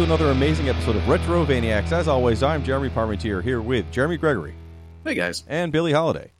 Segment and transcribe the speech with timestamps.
[0.00, 1.92] to another amazing episode of Retro Vaniacs.
[1.92, 4.54] As always, I'm Jeremy Parmentier here with Jeremy Gregory
[5.04, 5.44] Hey guys.
[5.46, 6.32] and Billy Holiday.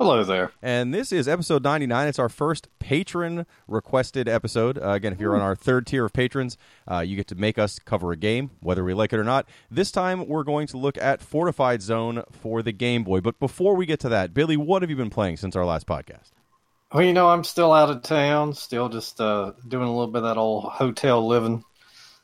[0.00, 0.52] Hello there.
[0.62, 2.08] And this is episode 99.
[2.08, 4.78] It's our first patron requested episode.
[4.78, 6.56] Uh, again, if you're on our third tier of patrons,
[6.90, 9.46] uh, you get to make us cover a game, whether we like it or not.
[9.70, 13.20] This time, we're going to look at Fortified Zone for the Game Boy.
[13.20, 15.86] But before we get to that, Billy, what have you been playing since our last
[15.86, 16.30] podcast?
[16.90, 20.22] Well, you know, I'm still out of town, still just uh, doing a little bit
[20.22, 21.64] of that old hotel living.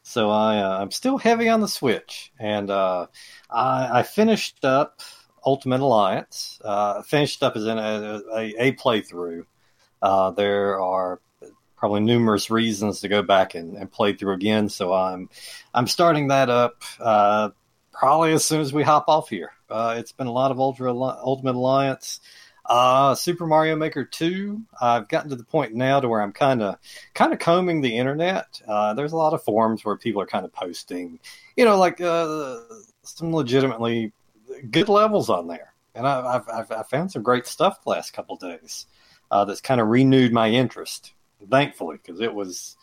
[0.03, 3.07] So I, uh, I'm still heavy on the Switch, and uh,
[3.51, 5.03] I, I finished up
[5.45, 6.61] Ultimate Alliance.
[6.65, 9.45] Uh, finished up as in a, a, a playthrough.
[10.03, 11.21] Uh, there are
[11.77, 14.69] probably numerous reasons to go back and, and play through again.
[14.69, 15.29] So I'm
[15.73, 17.51] I'm starting that up uh,
[17.93, 19.53] probably as soon as we hop off here.
[19.69, 22.21] Uh, it's been a lot of Ultra Ultimate Alliance.
[22.71, 26.63] Uh, Super Mario Maker 2, I've gotten to the point now to where I'm kind
[26.63, 26.77] of
[27.15, 28.63] kind of combing the internet.
[28.65, 31.19] Uh, there's a lot of forums where people are kind of posting,
[31.57, 32.61] you know, like uh,
[33.03, 34.13] some legitimately
[34.71, 35.75] good levels on there.
[35.97, 38.87] And I, I've, I've, I found some great stuff the last couple days
[39.33, 41.13] uh, that's kind of renewed my interest,
[41.51, 42.77] thankfully, because it was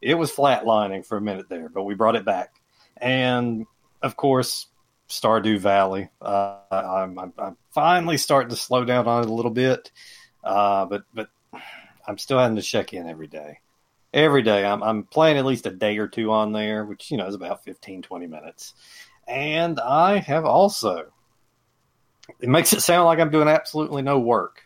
[0.00, 2.60] it was flatlining for a minute there, but we brought it back.
[2.96, 3.66] And
[4.02, 4.68] of course,
[5.12, 6.08] Stardew Valley.
[6.20, 9.92] Uh, I'm, I'm, I'm, finally starting to slow down on it a little bit,
[10.42, 11.28] uh, but but
[12.06, 13.58] I'm still having to check in every day.
[14.14, 17.16] Every day, I'm, I'm playing at least a day or two on there, which you
[17.16, 18.74] know is about 15, 20 minutes.
[19.28, 21.12] And I have also.
[22.40, 24.62] It makes it sound like I'm doing absolutely no work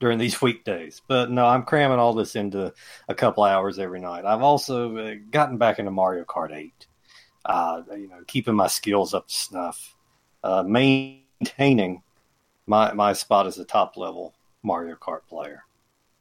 [0.00, 2.72] during these weekdays, but no, I'm cramming all this into
[3.08, 4.24] a couple hours every night.
[4.24, 6.86] I've also uh, gotten back into Mario Kart 8
[7.44, 9.94] uh, you know, keeping my skills up to snuff,
[10.44, 12.02] uh, maintaining
[12.66, 15.64] my my spot as a top level Mario Kart player.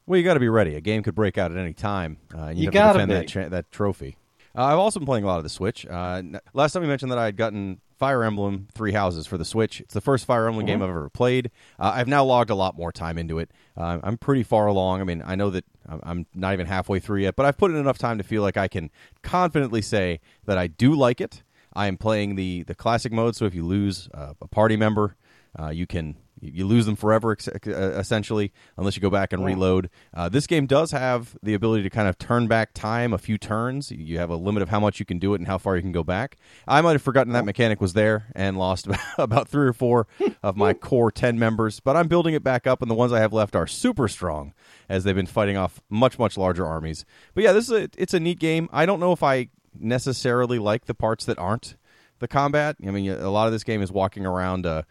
[0.08, 0.76] Well, you got to be ready.
[0.76, 3.10] A game could break out at any time, uh, and you, You have gotta defend
[3.10, 3.14] be.
[3.16, 4.18] that tra- that trophy.
[4.56, 5.86] Uh, I've also been playing a lot of the Switch.
[5.86, 6.22] Uh,
[6.54, 9.80] last time we mentioned that I had gotten Fire Emblem Three Houses for the Switch.
[9.80, 11.52] It's the first Fire Emblem game I've ever played.
[11.78, 13.52] Uh, I've now logged a lot more time into it.
[13.78, 15.02] Uh, I'm pretty far along.
[15.02, 17.70] I mean, I know that I'm- I'm not even halfway through yet, but I've put
[17.70, 18.90] in enough time to feel like I can
[19.22, 21.44] confidently say that I do like it.
[21.74, 25.16] I am playing the the classic mode, so if you lose uh, a party member,
[25.60, 29.90] uh, you can you lose them forever, uh, essentially, unless you go back and reload.
[30.14, 33.38] Uh, this game does have the ability to kind of turn back time a few
[33.38, 33.92] turns.
[33.92, 35.82] You have a limit of how much you can do it and how far you
[35.82, 36.38] can go back.
[36.68, 38.88] I might have forgotten that mechanic was there and lost
[39.18, 40.08] about three or four
[40.42, 43.20] of my core 10 members, but I'm building it back up, and the ones I
[43.20, 44.54] have left are super strong
[44.90, 47.06] as they've been fighting off much, much larger armies.
[47.34, 48.68] But yeah, this is a, it's a neat game.
[48.74, 51.76] I don't know if I necessarily like the parts that aren't
[52.20, 52.78] the combat.
[52.86, 54.84] I mean, a lot of this game is walking around uh,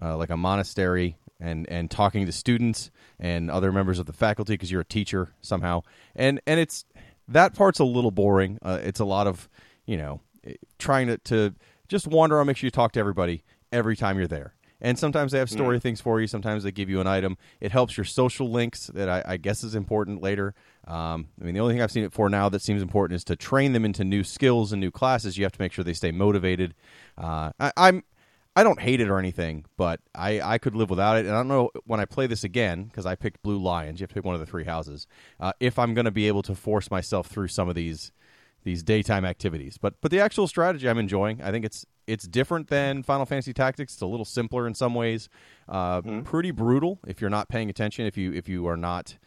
[0.00, 4.54] uh, like a monastery and and talking to students and other members of the faculty
[4.54, 5.82] because you're a teacher somehow.
[6.14, 6.84] And and it's
[7.28, 8.58] that part's a little boring.
[8.62, 9.48] Uh, it's a lot of
[9.86, 10.20] you know
[10.78, 11.54] trying to to
[11.88, 14.54] just wander around, make sure you talk to everybody every time you're there.
[14.80, 16.26] And sometimes they have story things for you.
[16.26, 17.38] Sometimes they give you an item.
[17.60, 20.54] It helps your social links that I, I guess is important later.
[20.86, 23.24] Um, I mean, the only thing I've seen it for now that seems important is
[23.24, 25.38] to train them into new skills and new classes.
[25.38, 26.74] You have to make sure they stay motivated.
[27.16, 28.04] Uh, I, I'm
[28.56, 31.26] I don't hate it or anything, but I, I could live without it.
[31.26, 34.00] And I don't know when I play this again because I picked Blue Lions.
[34.00, 35.06] You have to pick one of the three houses.
[35.38, 38.12] Uh, if I'm going to be able to force myself through some of these
[38.64, 41.40] these daytime activities, but but the actual strategy I'm enjoying.
[41.40, 43.92] I think it's it's different than Final Fantasy Tactics.
[43.92, 45.28] It's a little simpler in some ways.
[45.68, 48.06] Uh, Pretty brutal if you're not paying attention.
[48.06, 49.18] If you if you are not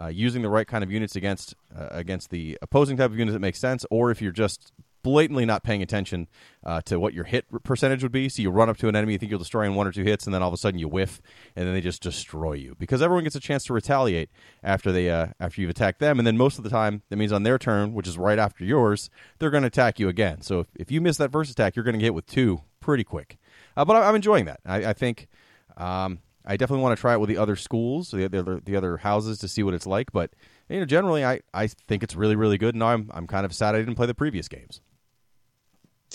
[0.00, 3.32] uh, using the right kind of units against uh, against the opposing type of units
[3.32, 4.72] that makes sense, or if you're just
[5.04, 6.26] blatantly not paying attention
[6.64, 8.28] uh, to what your hit percentage would be.
[8.28, 10.02] So you run up to an enemy, you think you'll destroy in one or two
[10.02, 11.22] hits, and then all of a sudden you whiff,
[11.54, 14.30] and then they just destroy you because everyone gets a chance to retaliate
[14.64, 17.32] after they uh, after you've attacked them, and then most of the time that means
[17.32, 20.40] on their turn, which is right after yours, they're going to attack you again.
[20.40, 22.62] So if, if you miss that first attack, you're going to get hit with two
[22.80, 23.38] pretty quick.
[23.76, 24.60] Uh, but I, I'm enjoying that.
[24.66, 25.28] I, I think.
[25.76, 28.76] Um, I definitely want to try it with the other schools, the, the other the
[28.76, 30.12] other houses to see what it's like.
[30.12, 30.30] But
[30.68, 32.74] you know, generally, I, I think it's really really good.
[32.74, 34.80] And I'm I'm kind of sad I didn't play the previous games.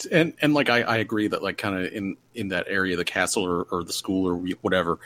[0.06, 3.06] And and like I, I agree that like kind of in in that area, the
[3.06, 5.00] castle or, or the school or whatever,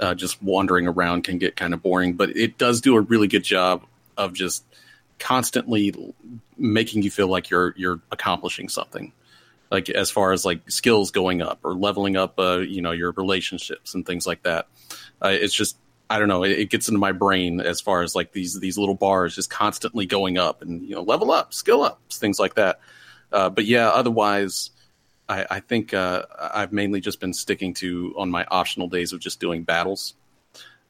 [0.00, 2.14] uh, just wandering around can get kind of boring.
[2.14, 3.84] But it does do a really good job
[4.16, 4.64] of just
[5.18, 5.94] constantly
[6.58, 9.12] making you feel like you're you're accomplishing something.
[9.70, 13.12] Like as far as like skills going up or leveling up, uh, you know, your
[13.12, 14.66] relationships and things like that.
[15.22, 15.76] Uh, it's just
[16.10, 16.44] I don't know.
[16.44, 19.48] It, it gets into my brain as far as like these these little bars just
[19.48, 22.80] constantly going up and you know level up, skill up, things like that.
[23.32, 24.70] Uh, but yeah, otherwise,
[25.28, 29.20] I, I think uh, I've mainly just been sticking to on my optional days of
[29.20, 30.14] just doing battles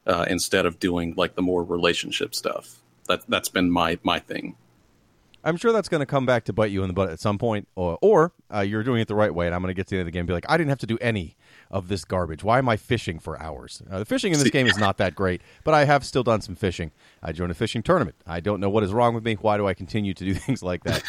[0.05, 2.81] uh, instead of doing like the more relationship stuff.
[3.07, 4.55] That that's been my my thing.
[5.45, 7.37] I'm sure that's going to come back to bite you in the butt at some
[7.37, 9.87] point, or, or uh, you're doing it the right way, and I'm going to get
[9.87, 11.35] to the end of the game and be like, I didn't have to do any
[11.73, 12.43] of this garbage.
[12.43, 13.81] Why am I fishing for hours?
[13.89, 16.39] Uh, the fishing in this game is not that great, but I have still done
[16.39, 16.91] some fishing.
[17.21, 18.15] I joined a fishing tournament.
[18.27, 19.33] I don't know what is wrong with me.
[19.33, 21.03] Why do I continue to do things like that?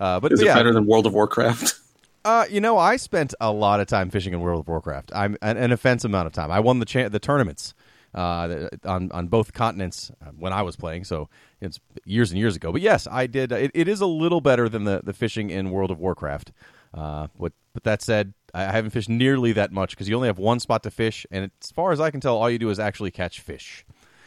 [0.00, 1.74] Uh, but Is yeah, better than World of Warcraft?
[2.26, 5.12] Uh, you know, I spent a lot of time fishing in World of Warcraft.
[5.14, 6.50] I'm an, an offensive amount of time.
[6.50, 7.74] I won the cha- the tournaments
[8.14, 11.04] uh, on on both continents uh, when I was playing.
[11.04, 11.28] So
[11.60, 12.72] it's years and years ago.
[12.72, 13.52] But yes, I did.
[13.52, 16.50] It, it is a little better than the, the fishing in World of Warcraft.
[16.94, 20.28] Uh, what, but that said, I I haven't fished nearly that much because you only
[20.28, 22.70] have one spot to fish, and as far as I can tell, all you do
[22.70, 23.84] is actually catch fish.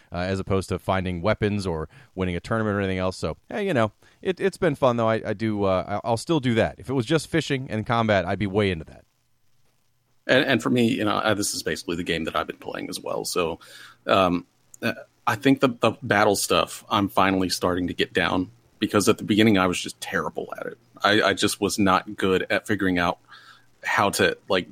[0.09, 3.17] Uh, as opposed to finding weapons or winning a tournament or anything else.
[3.17, 3.91] So, hey, you know,
[4.21, 5.09] it, it's been fun though.
[5.09, 5.65] I, I do.
[5.65, 6.75] Uh, I- I'll still do that.
[6.77, 9.03] If it was just fishing and combat, I'd be way into that.
[10.27, 12.55] and, and for me, you know, uh, this is basically the game that I've been
[12.55, 13.25] playing as well.
[13.25, 13.59] So,
[14.05, 14.45] um,
[14.81, 14.93] uh,
[15.25, 19.25] I think the, the battle stuff I'm finally starting to get down because at the
[19.25, 20.77] beginning I was just terrible at it.
[21.03, 23.17] I, I just was not good at figuring out
[23.87, 24.67] how to like,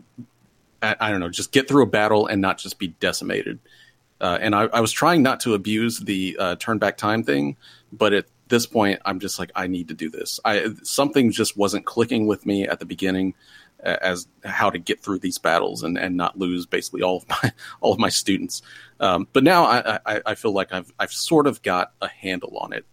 [0.81, 3.59] I, I don't know, just get through a battle and not just be decimated.
[4.21, 7.57] Uh, and I, I was trying not to abuse the uh, turn back time thing,
[7.91, 10.39] but at this point, I'm just like, I need to do this.
[10.45, 13.33] I something just wasn't clicking with me at the beginning
[13.85, 17.51] as how to get through these battles and, and not lose basically all of my
[17.81, 18.61] all of my students.
[18.99, 22.57] Um, but now I, I, I feel like I've I've sort of got a handle
[22.57, 22.85] on it,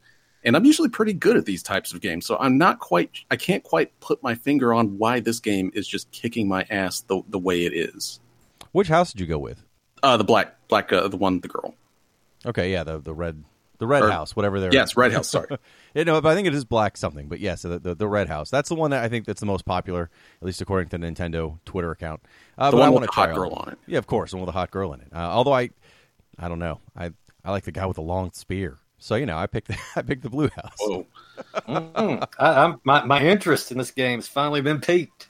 [0.45, 2.27] and I'm usually pretty good at these types of games.
[2.27, 5.87] So I'm not quite I can't quite put my finger on why this game is
[5.89, 8.21] just kicking my ass the the way it is.
[8.73, 9.63] Which house did you go with?
[10.03, 11.75] Uh, the black black uh, the one the girl.
[12.45, 13.45] Okay, yeah, the the red
[13.79, 14.73] the red Or- house, whatever they're.
[14.73, 15.29] Yes, Red House.
[15.29, 15.49] Sorry.
[15.95, 17.27] Yeah, no, but I think it is black something.
[17.29, 18.49] But yes, the, the the red house.
[18.49, 20.09] That's the one that I think that's the most popular,
[20.41, 22.23] at least according to the Nintendo Twitter account.
[22.57, 23.79] Uh, The but I one want with the hot girl on it.
[23.87, 25.09] Yeah, of course, the one with a hot girl in it.
[25.13, 25.71] Uh, although I,
[26.39, 26.81] I don't know.
[26.97, 27.11] I
[27.45, 28.79] I like the guy with the long spear.
[29.03, 30.77] So you know, I picked the, I picked the blue house.
[30.79, 31.07] Whoa.
[31.67, 35.27] Mm, I, I'm, my my interest in this game has finally been piqued.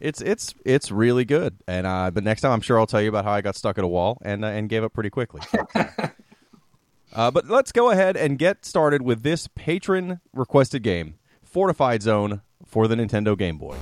[0.00, 1.56] It's it's it's really good.
[1.68, 3.78] And uh, but next time, I'm sure I'll tell you about how I got stuck
[3.78, 5.42] at a wall and uh, and gave up pretty quickly.
[7.12, 11.14] uh, but let's go ahead and get started with this patron requested game,
[11.44, 13.76] Fortified Zone for the Nintendo Game Boy.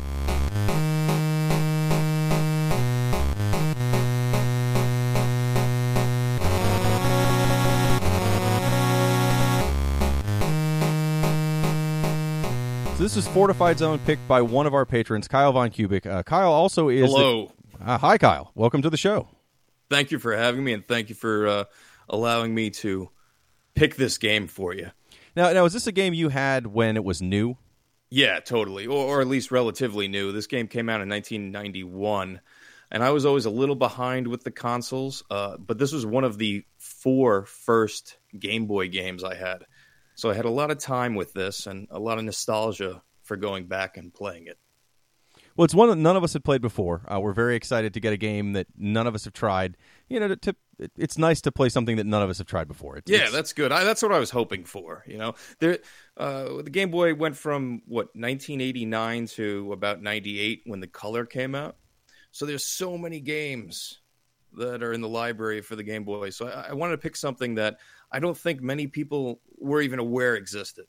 [13.01, 16.05] So this is Fortified Zone picked by one of our patrons, Kyle Von Kubic.
[16.05, 17.11] Uh, Kyle also is.
[17.11, 17.53] the- Hello.
[17.83, 18.53] Uh, hi, Kyle.
[18.55, 19.27] Welcome to the show.
[19.89, 21.65] Thank you for having me, and thank you for uh,
[22.11, 23.09] allowing me to
[23.75, 24.91] pick this game for you.
[25.35, 27.57] Now, now, is this a game you had when it was new?
[28.11, 30.31] Yeah, totally, or, or at least relatively new.
[30.31, 32.43] This game came out in 1991,
[32.91, 35.25] and I was always a little behind with the consoles.
[35.31, 39.65] Uh, but this was one of the four first Game Boy games I had,
[40.21, 43.39] so I had a lot of time with this and a lot of nostalgia for
[43.39, 44.59] going back and playing it.
[45.57, 47.03] Well, it's one that none of us had played before.
[47.11, 49.79] Uh, we're very excited to get a game that none of us have tried.
[50.11, 50.57] You know, to, to,
[50.99, 52.99] it's nice to play something that none of us have tried before.
[52.99, 53.73] It's, Yeah, it's- that's good.
[53.73, 55.05] I, that's what I was hoping for.
[55.07, 55.79] You know, there,
[56.19, 61.55] uh, the Game Boy went from what 1989 to about 98 when the color came
[61.55, 61.77] out.
[62.31, 64.01] So there's so many games
[64.57, 66.31] that are in the library for the Game Boy.
[66.31, 67.79] So I, I wanted to pick something that
[68.13, 70.87] I don't think many people were even aware existed.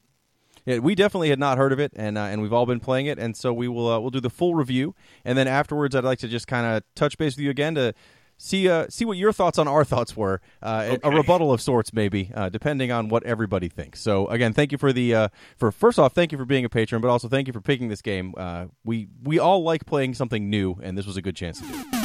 [0.65, 3.07] Yeah, we definitely had not heard of it, and uh, and we've all been playing
[3.07, 4.93] it, and so we will uh, we'll do the full review,
[5.25, 7.93] and then afterwards, I'd like to just kind of touch base with you again to
[8.37, 11.61] see uh, see what your thoughts on our thoughts were, uh, a- a rebuttal of
[11.61, 14.01] sorts, maybe, uh, depending on what everybody thinks.
[14.01, 15.27] So again, thank you for the uh,
[15.57, 17.87] for first off, thank you for being a patron, but also thank you for picking
[17.87, 18.35] this game.
[18.37, 21.65] Uh, we we all like playing something new, and this was a good chance to
[21.65, 22.00] do.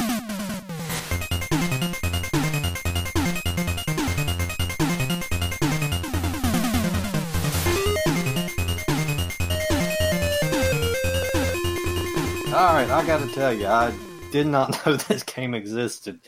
[12.77, 13.91] Right, I got to tell you, I
[14.31, 16.19] did not know this game existed.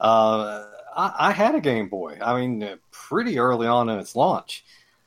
[0.00, 0.64] Uh,
[0.96, 2.18] I, I had a Game Boy.
[2.18, 4.64] I mean, uh, pretty early on in its launch.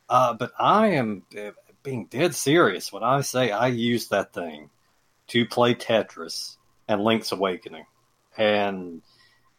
[0.08, 4.70] Uh, but I am uh, being dead serious when I say I used that thing
[5.30, 7.86] to play Tetris and Link's Awakening.
[8.38, 9.02] And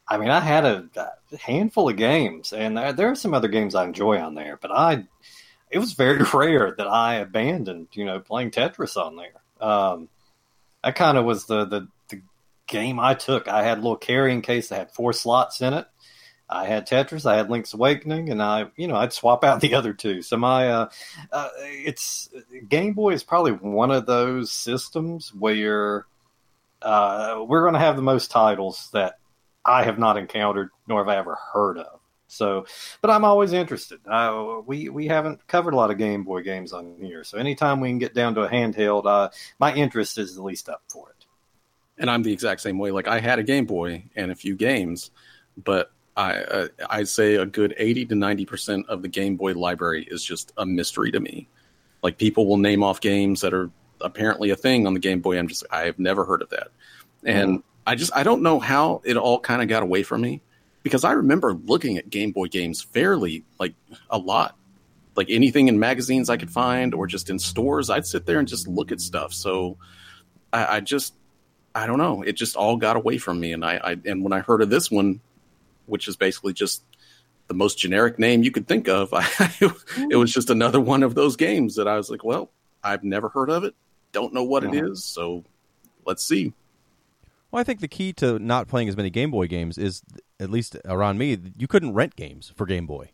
[0.07, 3.49] I mean, I had a, a handful of games, and there, there are some other
[3.49, 5.07] games I enjoy on there, but I.
[5.73, 9.67] It was very rare that I abandoned, you know, playing Tetris on there.
[9.67, 10.09] Um,
[10.83, 12.23] that kind of was the, the the
[12.67, 13.49] game I took.
[13.49, 15.87] I had a little carrying case that had four slots in it.
[16.53, 19.75] I had Tetris, I had Link's Awakening, and I, you know, I'd swap out the
[19.75, 20.23] other two.
[20.23, 20.89] So my, uh,
[21.31, 22.29] uh, it's
[22.69, 26.07] Game Boy is probably one of those systems where
[26.83, 29.19] uh, we're going to have the most titles that
[29.65, 32.01] I have not encountered nor have I ever heard of.
[32.33, 32.65] So,
[33.03, 34.01] but I'm always interested.
[34.07, 37.79] Uh, we we haven't covered a lot of Game Boy games on here, so anytime
[37.79, 41.11] we can get down to a handheld, uh, my interest is at least up for
[41.11, 41.27] it.
[41.99, 42.91] And I'm the exact same way.
[42.91, 45.11] Like I had a Game Boy and a few games,
[45.63, 49.53] but I uh, I say a good eighty to ninety percent of the Game Boy
[49.53, 51.49] library is just a mystery to me.
[52.03, 53.71] Like people will name off games that are
[54.01, 55.39] apparently a thing on the Game Boy.
[55.39, 56.69] I'm just I have never heard of that,
[57.25, 57.63] and mm.
[57.87, 60.41] I just I don't know how it all kind of got away from me
[60.83, 63.75] because I remember looking at Game Boy games fairly like
[64.11, 64.57] a lot.
[65.15, 68.49] Like anything in magazines I could find or just in stores, I'd sit there and
[68.49, 69.35] just look at stuff.
[69.35, 69.77] So
[70.53, 71.15] I, I just
[71.75, 72.23] I don't know.
[72.23, 74.71] It just all got away from me, and I, I and when I heard of
[74.71, 75.21] this one,
[75.87, 76.83] which is basically just
[77.49, 79.51] the most generic name you could think of, I,
[80.11, 82.51] it was just another one of those games that I was like, well,
[82.83, 83.75] I've never heard of it,
[84.13, 84.93] don't know what it uh-huh.
[84.93, 85.45] is, so
[86.05, 86.53] let's see.
[87.53, 90.03] Well, I think the key to not playing as many Game Boy games is,
[90.41, 93.11] at least around me, you couldn't rent games for Game Boy.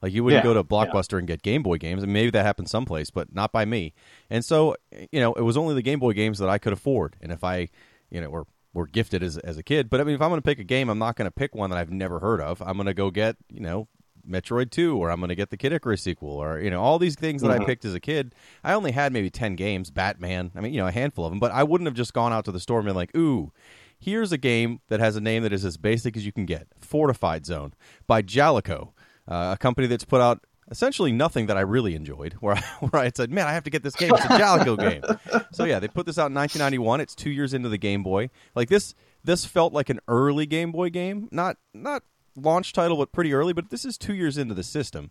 [0.00, 1.18] Like you wouldn't yeah, go to Blockbuster yeah.
[1.18, 3.92] and get Game Boy games, and maybe that happened someplace, but not by me.
[4.30, 4.76] And so,
[5.12, 7.16] you know, it was only the Game Boy games that I could afford.
[7.20, 7.68] And if I,
[8.10, 10.40] you know, were were gifted as as a kid, but I mean, if I'm going
[10.40, 12.62] to pick a game, I'm not going to pick one that I've never heard of.
[12.62, 13.88] I'm going to go get, you know,
[14.26, 16.98] Metroid 2 or I'm going to get the Kid Icarus sequel or you know all
[16.98, 17.62] these things that mm-hmm.
[17.62, 18.34] I picked as a kid.
[18.64, 21.40] I only had maybe 10 games, Batman, I mean, you know, a handful of them,
[21.40, 23.52] but I wouldn't have just gone out to the store and been like, "Ooh,
[24.00, 26.66] Here's a game that has a name that is as basic as you can get
[26.78, 27.74] Fortified Zone
[28.06, 28.92] by Jaleco,
[29.28, 32.32] uh, a company that's put out essentially nothing that I really enjoyed.
[32.40, 34.12] Where I, where I said, "Man, I have to get this game.
[34.14, 34.78] It's a Jaleco
[35.30, 37.00] game." So yeah, they put this out in 1991.
[37.00, 38.30] It's two years into the Game Boy.
[38.54, 41.28] Like this, this felt like an early Game Boy game.
[41.30, 42.02] Not not
[42.36, 43.52] launch title, but pretty early.
[43.52, 45.10] But this is two years into the system.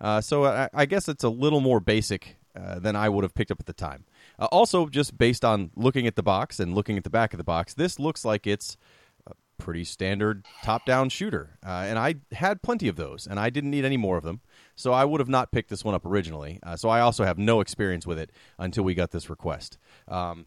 [0.00, 3.34] Uh, so I, I, guess it's a little more basic uh, than I would have
[3.34, 4.06] picked up at the time.
[4.40, 7.38] Uh, also, just based on looking at the box and looking at the back of
[7.38, 8.78] the box, this looks like it's
[9.26, 13.70] a pretty standard top-down shooter, uh, and I had plenty of those, and I didn't
[13.70, 14.40] need any more of them,
[14.74, 16.58] so I would have not picked this one up originally.
[16.62, 19.76] Uh, so I also have no experience with it until we got this request.
[20.08, 20.46] Um,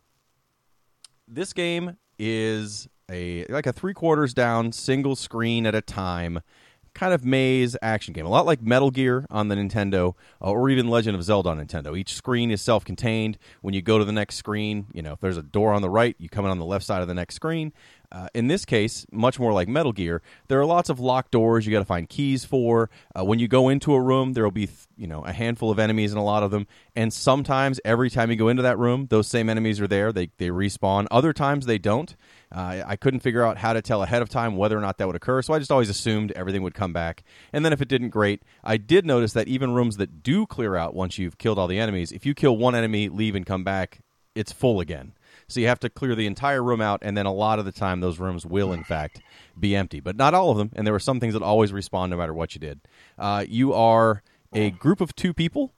[1.27, 6.39] this game is a like a three quarters down single screen at a time
[6.93, 10.69] kind of maze action game, a lot like Metal Gear on the Nintendo, uh, or
[10.69, 11.97] even Legend of Zelda on Nintendo.
[11.97, 13.37] Each screen is self-contained.
[13.61, 15.89] When you go to the next screen, you know if there's a door on the
[15.89, 17.73] right, you come in on the left side of the next screen.
[18.11, 21.65] Uh, in this case, much more like Metal Gear, there are lots of locked doors
[21.65, 22.91] you got to find keys for.
[23.17, 25.79] Uh, when you go into a room, there will be you know a handful of
[25.79, 26.67] enemies and a lot of them.
[26.95, 30.11] And sometimes, every time you go into that room, those same enemies are there.
[30.11, 31.07] They they respawn.
[31.09, 32.15] Other times they don't.
[32.53, 35.07] Uh, I couldn't figure out how to tell ahead of time whether or not that
[35.07, 37.23] would occur, so I just always assumed everything would come back.
[37.51, 38.43] And then if it didn't, great.
[38.63, 41.79] I did notice that even rooms that do clear out once you've killed all the
[41.79, 44.01] enemies, if you kill one enemy, leave and come back,
[44.35, 45.13] it's full again.
[45.47, 47.71] So you have to clear the entire room out, and then a lot of the
[47.71, 49.21] time those rooms will, in fact,
[49.59, 49.99] be empty.
[49.99, 52.33] But not all of them, and there were some things that always respawn no matter
[52.33, 52.81] what you did.
[53.17, 54.21] Uh, you are
[54.53, 55.73] a group of two people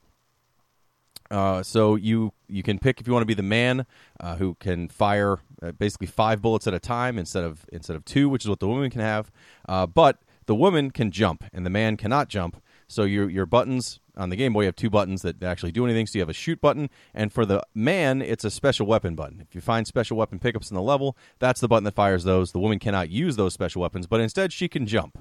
[1.31, 3.85] uh, so you you can pick if you want to be the man
[4.19, 8.05] uh, who can fire uh, basically five bullets at a time instead of instead of
[8.05, 9.31] two, which is what the woman can have.
[9.67, 12.61] Uh, but the woman can jump and the man cannot jump.
[12.87, 16.07] So your your buttons on the Game Boy have two buttons that actually do anything.
[16.07, 19.41] So you have a shoot button, and for the man, it's a special weapon button.
[19.41, 22.51] If you find special weapon pickups in the level, that's the button that fires those.
[22.51, 25.17] The woman cannot use those special weapons, but instead she can jump.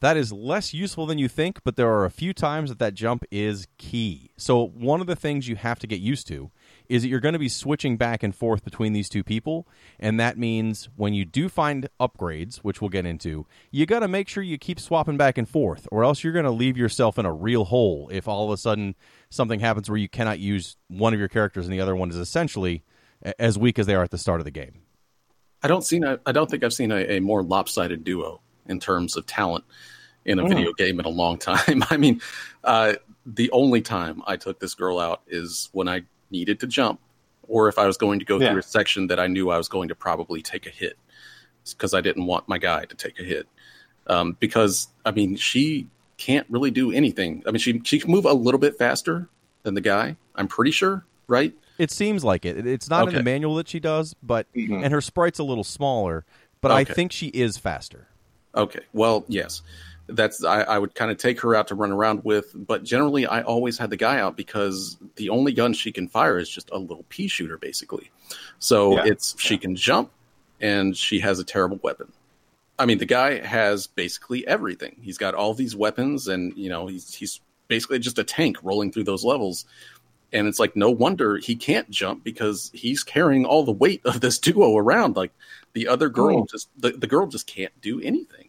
[0.00, 2.94] That is less useful than you think, but there are a few times that that
[2.94, 4.32] jump is key.
[4.36, 6.50] So, one of the things you have to get used to
[6.88, 9.66] is that you're going to be switching back and forth between these two people.
[9.98, 14.08] And that means when you do find upgrades, which we'll get into, you got to
[14.08, 17.18] make sure you keep swapping back and forth, or else you're going to leave yourself
[17.18, 18.94] in a real hole if all of a sudden
[19.30, 22.16] something happens where you cannot use one of your characters and the other one is
[22.16, 22.84] essentially
[23.38, 24.82] as weak as they are at the start of the game.
[25.62, 26.00] I don't see.
[26.26, 29.64] I don't think I've seen a, a more lopsided duo in terms of talent
[30.24, 30.48] in a mm.
[30.48, 31.82] video game in a long time.
[31.90, 32.20] I mean,
[32.62, 32.94] uh,
[33.26, 36.02] the only time I took this girl out is when I
[36.34, 37.00] needed to jump,
[37.48, 38.50] or if I was going to go yeah.
[38.50, 40.98] through a section that I knew I was going to probably take a hit
[41.70, 43.46] because I didn't want my guy to take a hit.
[44.08, 45.86] Um, because I mean, she
[46.18, 47.42] can't really do anything.
[47.46, 49.28] I mean, she she can move a little bit faster
[49.62, 50.16] than the guy.
[50.34, 51.54] I'm pretty sure, right?
[51.78, 52.66] It seems like it.
[52.66, 53.10] It's not okay.
[53.10, 54.84] in the manual that she does, but mm-hmm.
[54.84, 56.26] and her sprite's a little smaller.
[56.60, 56.80] But okay.
[56.80, 58.08] I think she is faster.
[58.54, 58.80] Okay.
[58.92, 59.62] Well, yes
[60.06, 63.26] that's I, I would kind of take her out to run around with, but generally
[63.26, 66.70] I always had the guy out because the only gun she can fire is just
[66.70, 68.10] a little pea shooter, basically.
[68.58, 69.04] So yeah.
[69.06, 70.10] it's she can jump
[70.60, 72.12] and she has a terrible weapon.
[72.78, 74.96] I mean, the guy has basically everything.
[75.00, 78.92] He's got all these weapons, and you know he's he's basically just a tank rolling
[78.92, 79.64] through those levels.
[80.32, 84.20] And it's like no wonder he can't jump because he's carrying all the weight of
[84.20, 85.16] this duo around.
[85.16, 85.32] Like
[85.72, 86.50] the other girl, mm.
[86.50, 88.43] just the, the girl just can't do anything.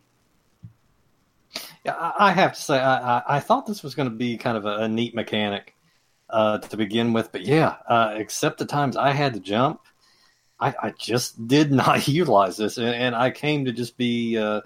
[1.87, 4.65] I have to say, I, I, I thought this was going to be kind of
[4.65, 5.75] a, a neat mechanic
[6.29, 9.81] uh, to begin with, but yeah, uh, except the times I had to jump,
[10.59, 14.61] I, I just did not utilize this, and, and I came to just be uh,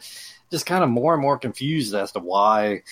[0.52, 2.84] just kind of more and more confused as to why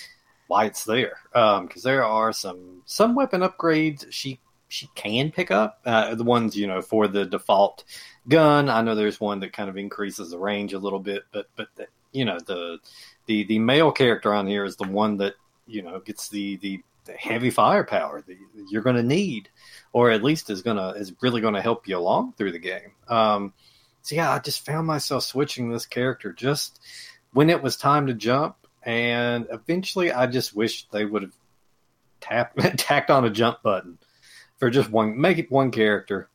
[0.48, 1.18] why it's there.
[1.32, 6.56] Because there are some some weapon upgrades she she can pick up, uh, the ones
[6.56, 7.84] you know for the default
[8.28, 8.68] gun.
[8.68, 11.68] I know there's one that kind of increases the range a little bit, but but
[11.76, 12.78] the, you know the
[13.28, 15.34] the the male character on here is the one that
[15.66, 18.36] you know gets the the, the heavy firepower that
[18.70, 19.50] you're going to need,
[19.92, 22.92] or at least is gonna is really going to help you along through the game.
[23.06, 23.52] Um,
[24.02, 26.80] so yeah, I just found myself switching this character just
[27.32, 31.36] when it was time to jump, and eventually I just wish they would have
[32.20, 33.98] tapped tacked on a jump button
[34.56, 35.20] for just one.
[35.20, 36.30] Make it one character.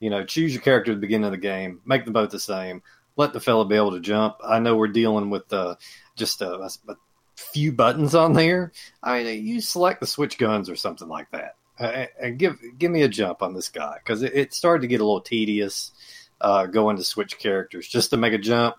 [0.00, 1.80] You know, choose your character at the beginning of the game.
[1.86, 2.82] Make them both the same.
[3.16, 4.36] Let the fella be able to jump.
[4.44, 5.76] I know we're dealing with uh,
[6.16, 6.96] just a, a
[7.36, 8.72] few buttons on there.
[9.02, 13.02] I mean, you select the switch guns or something like that, and give give me
[13.02, 15.92] a jump on this guy because it, it, started to get a little tedious
[16.40, 18.76] uh, going to switch characters just to make a jump,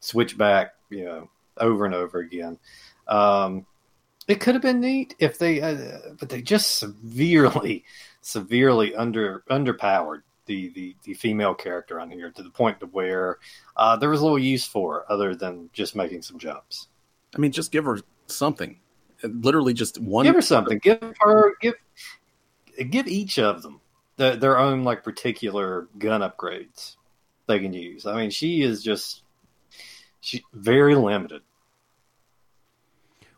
[0.00, 2.58] switch back, you know, over and over again.
[3.06, 3.66] Um,
[4.26, 7.84] it could have been neat if they, uh, but they just severely,
[8.22, 13.38] severely under underpowered the, the, the female character on here to the point to where
[13.76, 16.88] uh, there was little use for her other than just making some jumps.
[17.34, 18.78] I mean, just give her something.
[19.22, 20.24] Literally, just one.
[20.24, 20.78] Give her something.
[20.78, 21.74] Give her give
[22.90, 23.80] give each of them
[24.16, 26.96] the, their own like particular gun upgrades
[27.46, 28.06] they can use.
[28.06, 29.22] I mean, she is just
[30.20, 31.42] she very limited.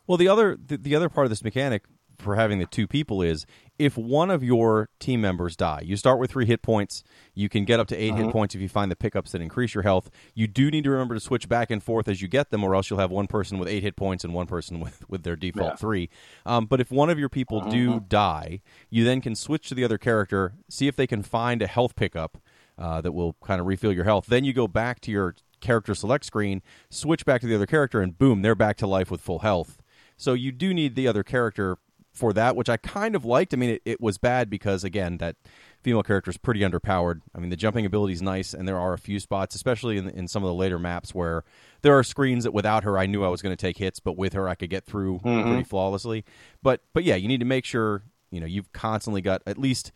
[0.05, 1.83] Well, the other the, the other part of this mechanic
[2.17, 3.45] for having the two people is
[3.79, 7.03] if one of your team members die, you start with three hit points.
[7.33, 9.73] You can get up to 8 hit points if you find the pickups that increase
[9.75, 10.09] your health.
[10.33, 12.73] You do need to remember to switch back and forth as you get them, or
[12.75, 15.35] else you'll have one person with eight hit points and one person with, with their
[15.35, 15.75] default Yeah.
[15.75, 16.09] three.
[16.45, 19.83] Um, but if one of your people do die, you then can switch to the
[19.83, 22.37] other character, see if they can find a health pickup
[22.77, 24.25] uh, that will kind of refill your health.
[24.27, 28.01] Then you go back to your character select screen, switch back to the other character,
[28.01, 29.81] and boom, they're back to life with full health.
[30.15, 31.77] So you do need the other character
[32.17, 33.53] for that, which I kind of liked.
[33.53, 35.35] I mean, it, it was bad because again, that
[35.83, 37.21] female character is pretty underpowered.
[37.35, 40.09] I mean, the jumping ability is nice, and there are a few spots, especially in
[40.09, 41.43] in some of the later maps, where
[41.83, 44.17] there are screens that without her I knew I was going to take hits, but
[44.17, 46.25] with her I could get through pretty flawlessly.
[46.63, 49.91] But but yeah, you need to make sure you know you've constantly got at least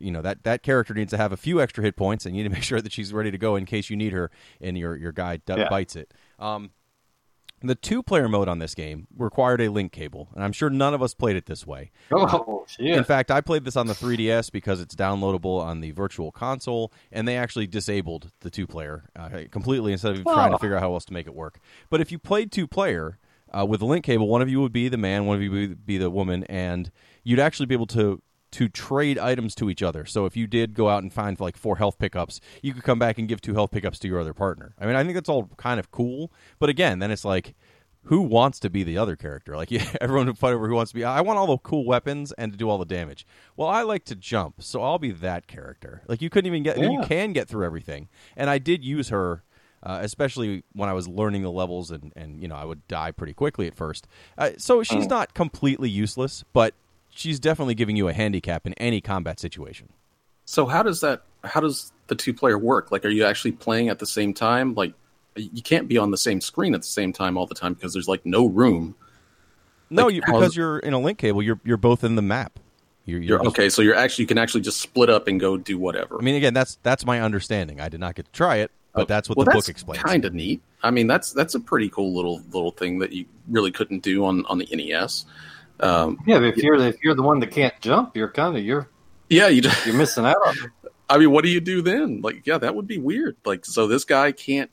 [0.00, 2.42] you know that that character needs to have a few extra hit points, and you
[2.42, 4.78] need to make sure that she's ready to go in case you need her and
[4.78, 5.68] your your guy d- Yeah.
[5.68, 6.12] bites it.
[6.38, 6.70] Um,
[7.62, 10.92] the two player mode on this game required a link cable, and I'm sure none
[10.94, 11.90] of us played it this way.
[12.12, 12.96] Oh, yeah.
[12.98, 16.92] In fact, I played this on the 3DS because it's downloadable on the Virtual Console,
[17.10, 20.58] and they actually disabled the two player uh, completely instead of trying to Oh.
[20.58, 21.58] figure out how else to make it work.
[21.90, 23.18] But if you played two player
[23.56, 25.50] uh, with a link cable, one of you would be the man, one of you
[25.50, 26.90] would be the woman, and
[27.24, 28.20] you'd actually be able to
[28.56, 30.06] to trade items to each other.
[30.06, 32.98] So if you did go out and find like four health pickups, you could come
[32.98, 34.74] back and give two health pickups to your other partner.
[34.80, 36.32] I mean, I think that's all kind of cool.
[36.58, 37.54] But again, then it's like
[38.04, 39.56] who wants to be the other character?
[39.56, 41.04] Like yeah, everyone would fight over who wants to be.
[41.04, 43.26] I want all the cool weapons and to do all the damage.
[43.58, 46.00] Well, I like to jump, so I'll be that character.
[46.08, 46.78] Like you couldn't even get.
[46.78, 49.42] You can get through everything, and I did use her.
[49.82, 53.12] Uh, especially when I was learning the levels, and, and you know I would die
[53.12, 54.08] pretty quickly at first.
[54.36, 56.74] Uh, so she's not completely useless, but
[57.16, 59.88] she's definitely giving you a handicap in any combat situation.
[60.44, 61.22] So how does that?
[61.42, 62.92] How does the two player work?
[62.92, 64.74] Like, are you actually playing at the same time?
[64.74, 64.94] Like,
[65.34, 67.92] you can't be on the same screen at the same time all the time because
[67.92, 68.94] there's like no room.
[69.90, 72.22] No, Like, you, how's- because you're in a link cable, you're you're both in the
[72.22, 72.58] map.
[73.04, 73.68] You're, you're You're okay.
[73.68, 76.16] So you're actually you can actually just split up and go do whatever.
[76.18, 77.80] I mean, again, that's that's my understanding.
[77.80, 80.02] I did not get to try it, but that's what well, the that's book explains.
[80.02, 80.60] Kind of neat.
[80.82, 84.24] I mean, that's that's a pretty cool little little thing that you really couldn't do
[84.24, 85.24] on on the NES.
[85.80, 88.64] Um, yeah, but if you're if you're the one that can't jump, you're kind of
[88.64, 88.88] you're
[89.28, 89.60] yeah, you.
[89.60, 90.70] Just, you're missing out on it.
[91.08, 92.20] I mean, what do you do then?
[92.20, 93.36] Like, yeah, that would be weird.
[93.44, 94.70] Like, so this guy can't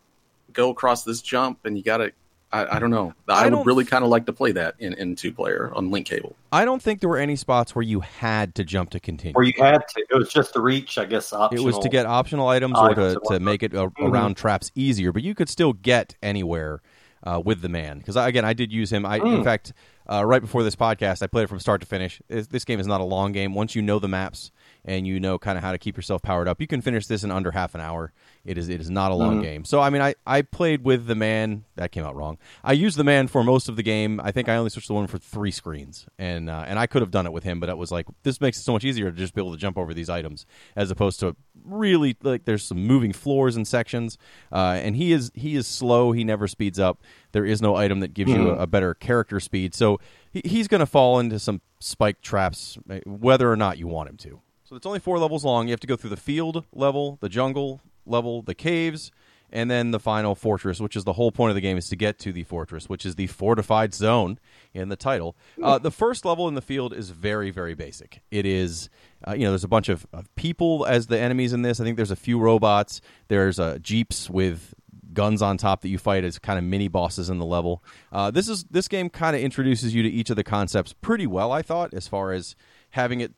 [0.51, 2.11] go across this jump, and you got to.
[2.51, 3.13] I, I don't know.
[3.27, 5.89] I, I would really kind of like to play that in, in two player on
[5.89, 6.35] link cable.
[6.51, 9.33] I don't think there were any spots where you had to jump to continue.
[9.35, 10.05] Or you had to.
[10.11, 11.33] It was just to reach, I guess.
[11.51, 14.71] it was to get optional items or items to, to make it a, around traps
[14.75, 16.81] easier, but you could still get anywhere
[17.23, 17.97] uh, with the man.
[17.97, 19.05] Because again, I did use him.
[19.05, 19.43] I, In Mm.
[19.43, 19.73] fact,
[20.09, 22.21] uh, right before this podcast, I played it from start to finish.
[22.27, 23.53] This, this game is not a long game.
[23.53, 24.51] Once you know the maps,
[24.85, 27.23] and you know kind of how to keep yourself powered up, you can finish this
[27.23, 28.11] in under half an hour.
[28.45, 29.65] It is it is not a long game.
[29.65, 31.65] So I mean, I I played with the man.
[31.75, 32.37] That came out wrong.
[32.63, 34.19] I used the man for most of the game.
[34.23, 37.01] I think I only switched the one for three screens, and uh, and I could
[37.01, 39.11] have done it with him, but it was like this makes it so much easier
[39.11, 42.63] to just be able to jump over these items as opposed to really like there's
[42.65, 44.17] some moving floors and sections.
[44.51, 46.11] Uh, and he is he is slow.
[46.11, 47.01] He never speeds up.
[47.31, 49.73] There is no item that gives you a, a better character speed.
[49.73, 49.99] So
[50.31, 54.09] he, he's going to fall into some spike traps, eh, whether or not you want
[54.09, 54.41] him to.
[54.73, 55.67] So it's only four levels long.
[55.67, 59.11] You have to go through the field level, the jungle level, the caves,
[59.51, 61.95] and then the final fortress, which is the whole point of the game, is to
[61.95, 64.39] get to the fortress, which is the fortified zone
[64.73, 65.35] in the title.
[65.61, 68.23] Uh, the first level in the field is very, very basic.
[68.31, 68.89] It is,
[69.27, 71.79] uh, you know, there's a bunch of, of people as the enemies in this.
[71.79, 72.99] I think there's a few robots.
[73.27, 74.73] There's uh, jeeps with
[75.13, 77.83] guns on top that you fight as kind of mini bosses in the level.
[78.11, 81.27] Uh, this is this game kind of introduces you to each of the concepts pretty
[81.27, 82.55] well, I thought, as far as
[82.89, 83.33] having it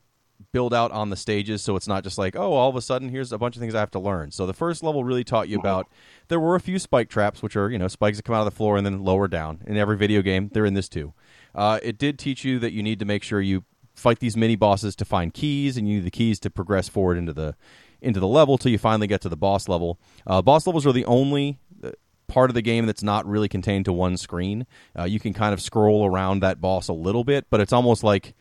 [0.52, 3.10] build out on the stages so it's not just like oh all of a sudden
[3.10, 4.32] here's a bunch of things i have to learn.
[4.32, 5.88] So the first level really taught you about
[6.28, 8.46] there were a few spike traps which are you know spikes that come out of
[8.46, 9.62] the floor and then lower down.
[9.66, 11.14] In every video game they're in this too.
[11.54, 13.64] Uh, it did teach you that you need to make sure you
[13.96, 17.18] fight these mini bosses to find keys and you need the keys to progress forward
[17.18, 17.56] into the
[18.02, 20.00] into the level till you finally get to the boss level.
[20.28, 21.92] Uh, boss levels are the only uh,
[22.28, 24.68] part of the game that's not really contained to one screen.
[24.98, 28.04] Uh, you can kind of scroll around that boss a little bit but it's almost
[28.04, 28.36] like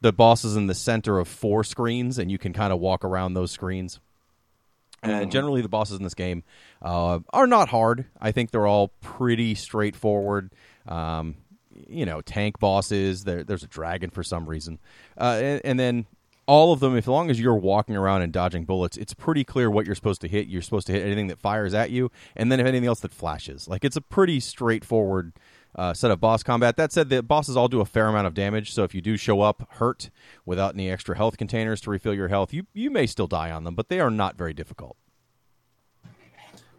[0.00, 3.04] the boss is in the center of four screens, and you can kind of walk
[3.04, 4.00] around those screens.
[5.02, 6.44] And generally, the bosses in this game
[6.82, 8.04] uh, are not hard.
[8.20, 10.52] I think they're all pretty straightforward.
[10.86, 11.36] Um,
[11.88, 13.24] you know, tank bosses.
[13.24, 14.78] There, there's a dragon for some reason,
[15.18, 16.06] uh, and, and then
[16.46, 16.96] all of them.
[16.96, 20.20] As long as you're walking around and dodging bullets, it's pretty clear what you're supposed
[20.20, 20.48] to hit.
[20.48, 23.12] You're supposed to hit anything that fires at you, and then if anything else that
[23.12, 23.68] flashes.
[23.68, 25.32] Like it's a pretty straightforward
[25.74, 26.76] uh, set of boss combat.
[26.76, 29.16] That said, the bosses all do a fair amount of damage, so if you do
[29.16, 30.10] show up hurt
[30.44, 33.64] without any extra health containers to refill your health, you you may still die on
[33.64, 34.96] them, but they are not very difficult.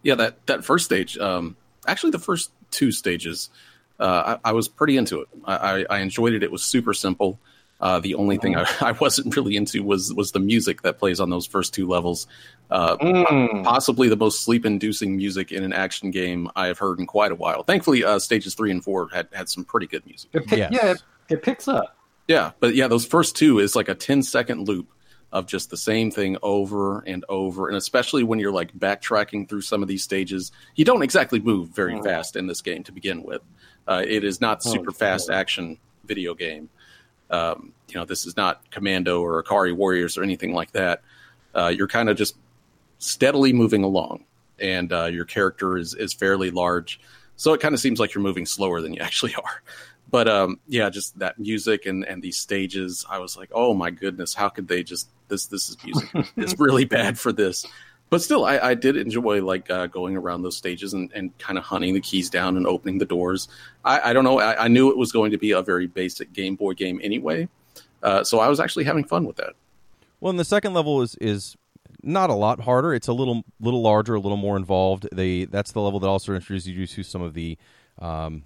[0.03, 1.55] Yeah, that that first stage, um,
[1.87, 3.49] actually the first two stages,
[3.99, 5.27] uh, I, I was pretty into it.
[5.45, 6.43] I, I, I enjoyed it.
[6.43, 7.39] It was super simple.
[7.81, 11.19] Uh, the only thing I, I wasn't really into was was the music that plays
[11.19, 12.27] on those first two levels.
[12.69, 13.63] Uh, Mm.
[13.63, 17.31] Possibly the most sleep inducing music in an action game I have heard in quite
[17.31, 17.63] a while.
[17.63, 20.29] Thankfully, uh, stages three and four had had some pretty good music.
[20.33, 20.71] It pick, Yes.
[20.73, 21.97] Yeah, it, it picks up.
[22.27, 24.87] Yeah, but yeah, those first two is like a 10 second loop
[25.33, 27.67] of just the same thing over and over.
[27.67, 31.69] And especially when you're like backtracking through some of these stages, you don't exactly move
[31.69, 32.03] very Mm.
[32.03, 33.41] fast in this game to begin with.
[33.87, 36.69] Uh, it is not Oh, super fast action video game.
[37.31, 41.01] Um, you know, this is not Commando or Ikari Warriors or anything like that.
[41.55, 42.35] Uh, you're kind of just
[42.99, 44.25] steadily moving along,
[44.59, 46.99] and uh, your character is is fairly large,
[47.35, 49.61] so it kind of seems like you're moving slower than you actually are.
[50.09, 53.91] But um, yeah, just that music and and these stages, I was like, oh my
[53.91, 56.09] goodness, how could they just this this is music?
[56.37, 57.65] it's really bad for this.
[58.11, 61.57] But still, I, I did enjoy like uh, going around those stages and, and kind
[61.57, 63.47] of hunting the keys down and opening the doors.
[63.85, 64.37] I, I don't know.
[64.37, 67.47] I, I knew it was going to be a very basic Game Boy game anyway,
[68.03, 69.53] uh, so I was actually having fun with that.
[70.19, 71.55] Well, and the second level is is
[72.03, 72.93] not a lot harder.
[72.93, 75.07] It's a little little larger, a little more involved.
[75.13, 77.57] They that's the level that also introduces you to some of the
[77.99, 78.43] um,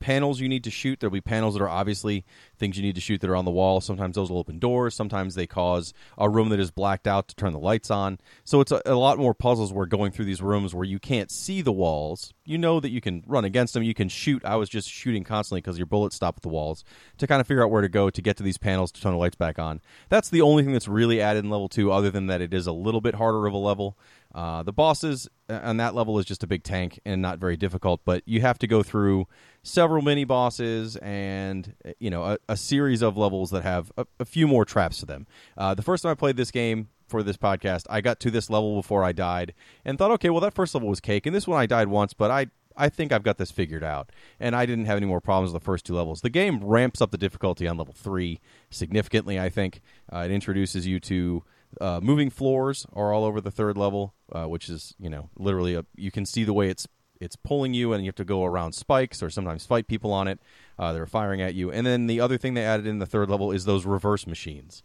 [0.00, 0.98] panels you need to shoot.
[0.98, 2.24] There'll be panels that are obviously
[2.58, 3.80] things you need to shoot that are on the wall.
[3.80, 4.94] Sometimes those will open doors.
[4.94, 8.18] Sometimes they cause a room that is blacked out to turn the lights on.
[8.44, 11.30] So it's a, a lot more puzzles where going through these rooms where you can't
[11.30, 12.32] see the walls.
[12.44, 13.82] You know that you can run against them.
[13.82, 14.44] You can shoot.
[14.44, 16.84] I was just shooting constantly because your bullets stop at the walls
[17.18, 19.12] to kind of figure out where to go to get to these panels to turn
[19.12, 19.80] the lights back on.
[20.08, 22.66] That's the only thing that's really added in level two, other than that it is
[22.66, 23.96] a little bit harder of a level.
[24.34, 27.56] Uh, the bosses uh, on that level is just a big tank and not very
[27.56, 29.26] difficult, but you have to go through
[29.62, 34.06] several mini bosses and uh, you know a, a series of levels that have a,
[34.20, 35.26] a few more traps to them.
[35.56, 38.48] Uh, the first time I played this game for this podcast, I got to this
[38.48, 39.52] level before I died
[39.84, 42.14] and thought, okay, well that first level was cake, and this one I died once,
[42.14, 45.20] but I I think I've got this figured out, and I didn't have any more
[45.20, 46.20] problems with the first two levels.
[46.20, 48.40] The game ramps up the difficulty on level three
[48.70, 49.40] significantly.
[49.40, 51.42] I think uh, it introduces you to
[51.80, 55.74] uh, moving floors are all over the third level, uh, which is you know literally
[55.74, 56.86] a, you can see the way it's
[57.20, 60.26] it's pulling you, and you have to go around spikes or sometimes fight people on
[60.26, 60.40] it.
[60.78, 63.28] Uh, they're firing at you, and then the other thing they added in the third
[63.28, 64.82] level is those reverse machines.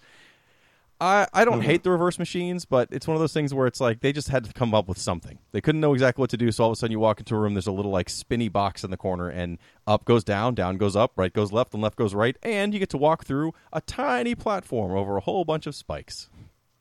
[0.99, 3.81] I, I don't hate the reverse machines, but it's one of those things where it's
[3.81, 5.39] like they just had to come up with something.
[5.51, 7.35] They couldn't know exactly what to do, so all of a sudden you walk into
[7.35, 10.55] a room, there's a little like spinny box in the corner, and up goes down,
[10.55, 13.25] down goes up, right goes left, and left goes right, and you get to walk
[13.25, 16.29] through a tiny platform over a whole bunch of spikes.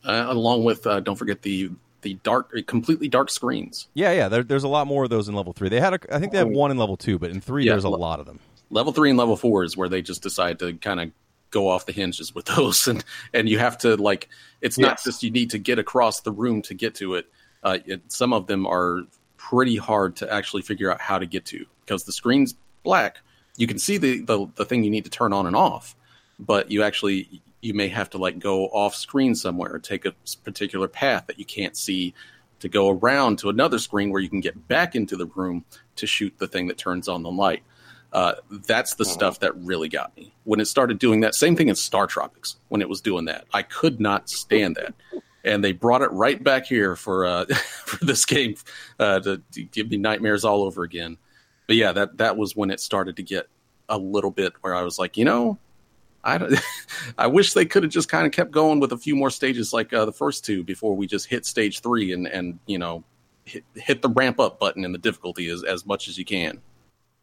[0.04, 1.70] Uh, along with, uh, don't forget the
[2.02, 3.88] the dark, completely dark screens.
[3.94, 4.28] Yeah, yeah.
[4.28, 5.70] There, there's a lot more of those in level three.
[5.70, 7.72] They had, a, I think they have one in level two, but in three Yeah,
[7.72, 8.40] there's a le- lot of them.
[8.68, 11.10] Level three and level four is where they just decide to kind of
[11.50, 14.28] go off the hinges with those, and and you have to like
[14.60, 15.04] it's not Yes.
[15.04, 17.26] just you need to get across the room to get to it.
[17.62, 19.00] Uh, it some of them are
[19.38, 23.18] pretty hard to actually figure out how to get to because the screen's black.
[23.56, 25.96] You can see the, the the thing you need to turn on and off,
[26.38, 30.14] but you actually you may have to like go off screen somewhere or take a
[30.44, 32.14] particular path that you can't see
[32.60, 35.64] to go around to another screen where you can get back into the room
[35.96, 37.62] to shoot the thing that turns on the light.
[38.12, 38.34] Uh,
[38.66, 41.34] that's the stuff that really got me when it started doing that.
[41.34, 43.44] Same thing in Star Tropics when it was doing that.
[43.52, 44.94] I could not stand that,
[45.44, 47.44] and they brought it right back here for uh,
[47.86, 48.54] for this game
[49.00, 51.16] uh, to, to give me nightmares all over again.
[51.66, 53.48] But yeah, that that was when it started to get
[53.88, 55.58] a little bit where I was like, you know,
[56.24, 56.58] I don't,
[57.18, 59.72] I wish they could have just kind of kept going with a few more stages
[59.72, 63.04] like uh, the first two before we just hit stage three and and you know
[63.44, 66.60] hit, hit the ramp up button and the difficulty as as much as you can.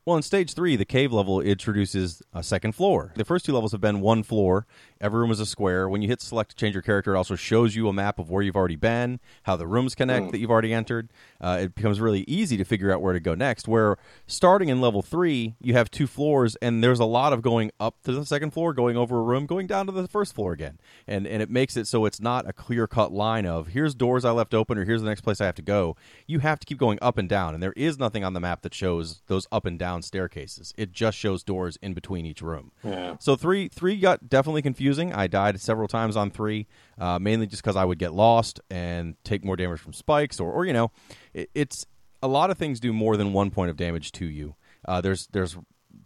[0.04, 3.14] Well, in stage three, the cave level introduces a second floor.
[3.16, 4.66] The first two levels have been one floor.
[5.00, 5.88] Every room is a square.
[5.88, 8.32] When you hit select to change your character, it also shows you a map of
[8.32, 11.12] where you've already been, how the rooms connect that you've already entered.
[11.40, 13.68] Uh, it becomes really easy to figure out where to go next.
[13.68, 17.72] Where starting in level three, you have two floors, and there's a lot of going
[17.80, 20.52] up to the second floor, going over a room, going down to the first floor
[20.52, 23.94] again, and and it makes it so it's not a clear cut line of here's
[23.94, 25.96] doors I left open or here's the next place I have to go.
[26.26, 28.64] You have to keep going up and down, and there is nothing on the map
[28.64, 30.74] that shows those up and down staircases.
[30.78, 32.72] It just shows doors in between each room.
[32.84, 33.16] Yeah.
[33.20, 35.14] So three three got definitely confusing.
[35.14, 39.16] I died several times on three, uh, mainly just because I would get lost and
[39.26, 40.92] take more damage from spikes, or or you know,
[41.34, 41.86] it, it's
[42.24, 44.56] a lot of things do more than one point of damage to you.
[44.86, 45.58] Uh, there's there's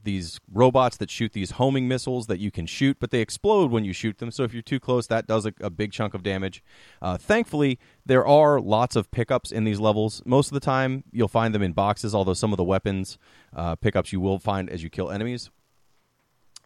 [0.06, 3.84] these robots that shoot these homing missiles that you can shoot, but they explode when
[3.84, 4.32] you shoot them.
[4.32, 6.64] So if you're too close, that does a, a big chunk of damage.
[7.02, 10.22] Uh, thankfully, there are lots of pickups in these levels.
[10.26, 13.18] Most of the time, you'll find them in boxes, although some of the weapons
[13.56, 15.50] uh, pickups you will find as you kill enemies.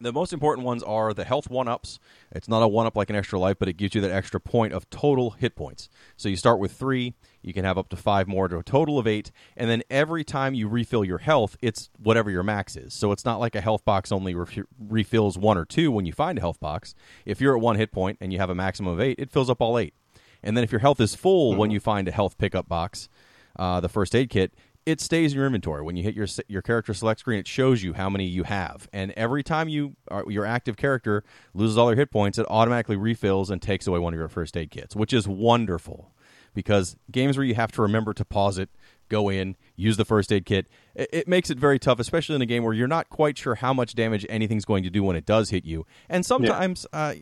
[0.01, 1.99] The most important ones are the health one ups.
[2.31, 4.39] It's not a one up like an extra life, but it gives you that extra
[4.39, 5.89] point of total hit points.
[6.15, 8.97] So you start with three, you can have up to five more to a total
[8.97, 12.93] of eight, and then every time you refill your health, it's whatever your max is.
[12.93, 16.13] So it's not like a health box only ref- refills one or two when you
[16.13, 16.95] find a health box.
[17.25, 19.49] If you're at one hit point and you have a maximum of eight, it fills
[19.49, 19.93] up all eight.
[20.41, 23.09] And then if your health is full when you find a health pickup box,
[23.57, 24.53] uh, the first aid kit,
[24.89, 25.83] it stays in your inventory.
[25.83, 28.89] When you hit your your character select screen, it shows you how many you have.
[28.91, 31.23] And every time you are, your active character
[31.53, 34.57] loses all their hit points, it automatically refills and takes away one of your first
[34.57, 36.11] aid kits, which is wonderful.
[36.55, 38.69] Because games where you have to remember to pause it,
[39.07, 42.41] go in, use the first aid kit, it, it makes it very tough, especially in
[42.41, 45.15] a game where you're not quite sure how much damage anything's going to do when
[45.15, 45.85] it does hit you.
[46.09, 46.87] And sometimes.
[46.91, 47.15] Uh,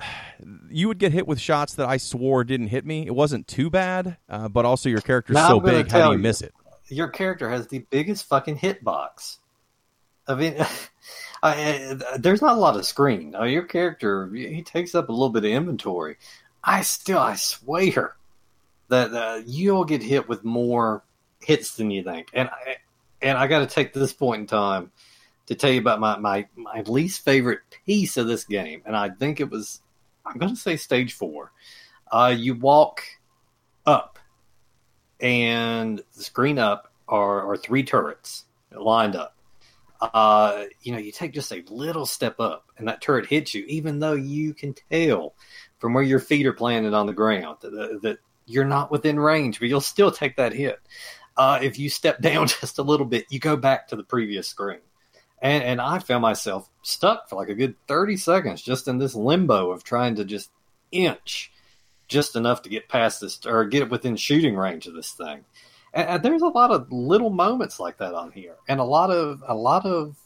[0.70, 3.06] you would get hit with shots that I swore didn't hit me.
[3.06, 5.90] It wasn't too bad, uh, but also your character's Now, so big.
[5.90, 6.18] How do you you.
[6.18, 6.54] miss it?
[6.88, 9.38] Your character has the biggest fucking hitbox.
[10.28, 10.56] I mean,
[11.42, 13.34] I, there's not a lot of screen.
[13.44, 16.16] Your character he takes up a little bit of inventory.
[16.62, 18.16] I still, I swear
[18.88, 21.04] that uh, you'll get hit with more
[21.40, 22.28] hits than you think.
[22.32, 22.76] And I,
[23.22, 24.90] and I got to take this point in time
[25.46, 29.10] to tell you about my, my my least favorite piece of this game, and I
[29.10, 29.80] think it was
[30.26, 31.52] I'm going to say stage four.
[32.10, 33.02] Uh, you walk
[33.84, 34.18] up,
[35.20, 39.36] and the screen up are, are three turrets lined up.
[40.00, 43.64] Uh, you know, you take just a little step up, and that turret hits you,
[43.66, 45.34] even though you can tell
[45.78, 49.58] from where your feet are planted on the ground that, that you're not within range,
[49.58, 50.80] but you'll still take that hit.
[51.36, 54.48] Uh, if you step down just a little bit, you go back to the previous
[54.48, 54.80] screen.
[55.42, 59.14] And, and I found myself stuck for like a good 30 seconds just in this
[59.14, 60.50] limbo of trying to just
[60.92, 61.52] inch
[62.08, 65.44] just enough to get past this or get within shooting range of this thing.
[65.92, 69.10] And, and there's a lot of little moments like that on here, and a lot
[69.10, 70.16] of a lot of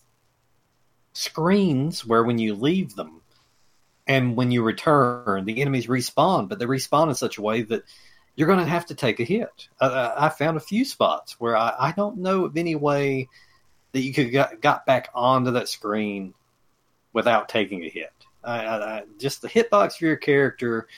[1.12, 3.22] screens where when you leave them
[4.06, 7.84] and when you return, the enemies respawn, but they respawn in such a way that
[8.36, 9.68] you're going to have to take a hit.
[9.80, 13.28] Uh, I found a few spots where I, I don't know of any way
[13.92, 16.34] that you could got, got back onto that screen
[17.12, 18.12] without taking a hit.
[18.44, 20.88] I, I, I, just the hitbox for your character,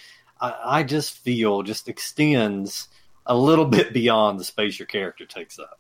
[0.41, 2.89] I, I just feel just extends
[3.27, 5.79] a little bit beyond the space your character takes up.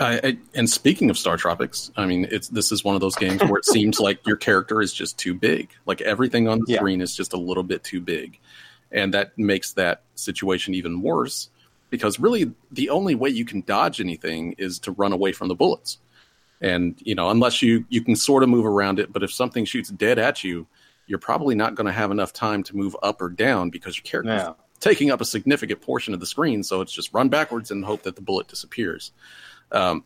[0.00, 3.14] I, I, and speaking of Star Tropics, I mean, it's this is one of those
[3.14, 5.70] games where it seems like your character is just too big.
[5.86, 6.78] Like everything on the Yeah.
[6.78, 8.40] screen is just a little bit too big,
[8.90, 11.48] and that makes that situation even worse.
[11.94, 15.54] Because really, the only way you can dodge anything is to run away from the
[15.54, 15.98] bullets,
[16.60, 19.12] and you know, unless you you can sort of move around it.
[19.12, 20.66] But if something shoots dead at you,
[21.06, 24.02] you're probably not going to have enough time to move up or down because your
[24.02, 24.54] character's Yeah.
[24.80, 26.62] taking up a significant portion of the screen.
[26.64, 29.12] So it's just run backwards and hope that the bullet disappears.
[29.70, 30.02] Um,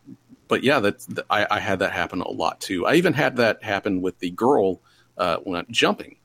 [0.47, 2.85] but yeah, that's th- I, I had that happen a lot too.
[2.87, 4.81] I even had that happen with the girl
[5.17, 6.17] uh, when I'm jumping.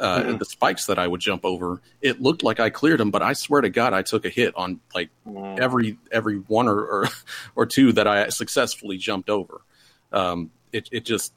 [0.00, 3.22] Uh, The spikes that I would jump over, it looked like I cleared them, but
[3.22, 5.58] I swear to God, I took a hit on like Mm.
[5.58, 7.08] every every one or, or
[7.56, 9.60] or two that I successfully jumped over.
[10.12, 11.32] Um, it it just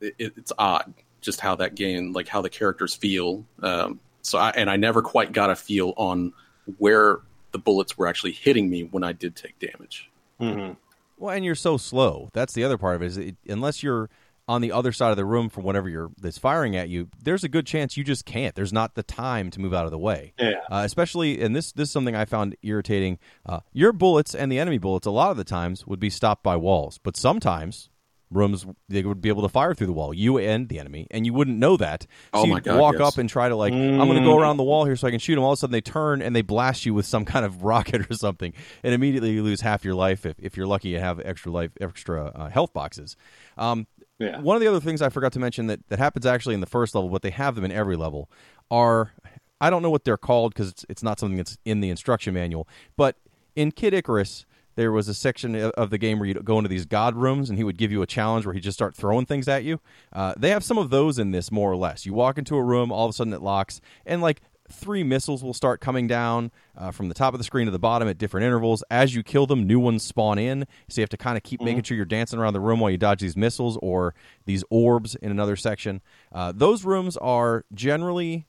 [0.00, 3.44] it, it's odd just how that game like how the characters feel.
[3.62, 6.32] Um, so I and I never quite got a feel on
[6.78, 7.20] where
[7.52, 10.10] the bullets were actually hitting me when I did take damage.
[10.40, 10.76] Mhm.
[11.18, 12.28] Well, and you're so slow.
[12.34, 13.06] That's the other part of it.
[13.06, 14.10] Is it, unless you're
[14.48, 17.42] on the other side of the room from whatever you're that's firing at you, there's
[17.44, 18.54] a good chance you just can't.
[18.54, 20.34] There's not the time to move out of the way.
[20.38, 20.52] Yeah.
[20.70, 23.18] Uh, especially, and this this is something I found irritating.
[23.44, 26.42] Uh, your bullets and the enemy bullets, a lot of the times, would be stopped
[26.42, 27.90] by walls, but sometimes
[28.32, 31.24] rooms they would be able to fire through the wall, you and the enemy, and
[31.24, 32.02] you wouldn't know that.
[32.34, 33.12] So Oh my you'd God, walk yes.
[33.12, 35.10] up and try to like, I'm going to go around the wall here so I
[35.10, 35.44] can shoot them.
[35.44, 38.10] All of a sudden, they turn and they blast you with some kind of rocket
[38.10, 40.26] or something, and immediately you lose half your life.
[40.26, 43.16] If, if you're lucky, you have extra life, extra uh, health boxes.
[43.56, 43.86] Um,
[44.18, 44.40] Yeah.
[44.40, 46.66] one of the other things I forgot to mention that, that happens actually in the
[46.66, 48.30] first level, but they have them in every level,
[48.70, 49.12] are
[49.60, 52.34] I don't know what they're called because it's, it's not something that's in the instruction
[52.34, 52.68] manual.
[52.96, 53.16] But
[53.54, 56.84] in Kid Icarus, there was a section of- the game where you'd go into these
[56.84, 59.48] god rooms and he would give you a challenge where he'd just start throwing things
[59.48, 59.80] at you.
[60.12, 62.04] Uh, they have some of those in this more or less.
[62.04, 65.42] You walk into a room, all of a sudden it locks, and like three missiles
[65.42, 68.18] will start coming down uh, from the top of the screen to the bottom at
[68.18, 68.82] different intervals.
[68.90, 70.66] As you kill them, new ones spawn in.
[70.88, 72.90] So you have to kind of keep making sure you're dancing around the room while
[72.90, 76.00] you dodge these missiles or these orbs in another section.
[76.32, 78.46] Uh, those rooms are generally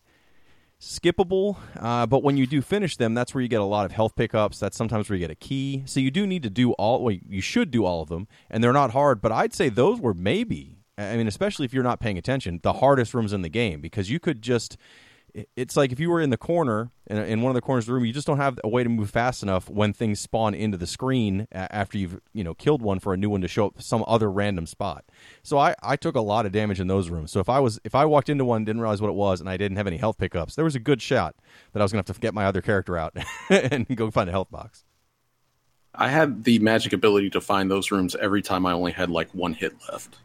[0.80, 3.92] skippable, uh, but when you do finish them, that's where you get a lot of
[3.92, 4.60] health pickups.
[4.60, 5.84] That's sometimes where you get a key.
[5.86, 7.04] So you do need to do all.
[7.04, 9.22] Well, you should do all of them, and they're not hard.
[9.22, 10.76] But I'd say those were maybe.
[11.00, 14.10] I mean, especially if you're not paying attention, the hardest rooms in the game because
[14.10, 14.78] you could just.
[15.56, 17.88] It's like if you were in the corner in, in one of the corners of
[17.88, 20.54] the room, you just don't have a way to move fast enough when things spawn
[20.54, 23.68] into the screen after you've you know killed one for a new one to show
[23.68, 25.06] up some other random spot.
[25.44, 27.32] So I, I took a lot of damage in those rooms.
[27.32, 29.50] So if I was if I walked into one, didn't realize what it was, and
[29.50, 31.36] I didn't have any health pickups, there was a good shot
[31.74, 33.16] that I was gonna have to get my other character out
[33.50, 34.84] and go find a health box.
[35.94, 39.30] I had the magic ability to find those rooms every time I only had like
[39.32, 40.18] one hit left.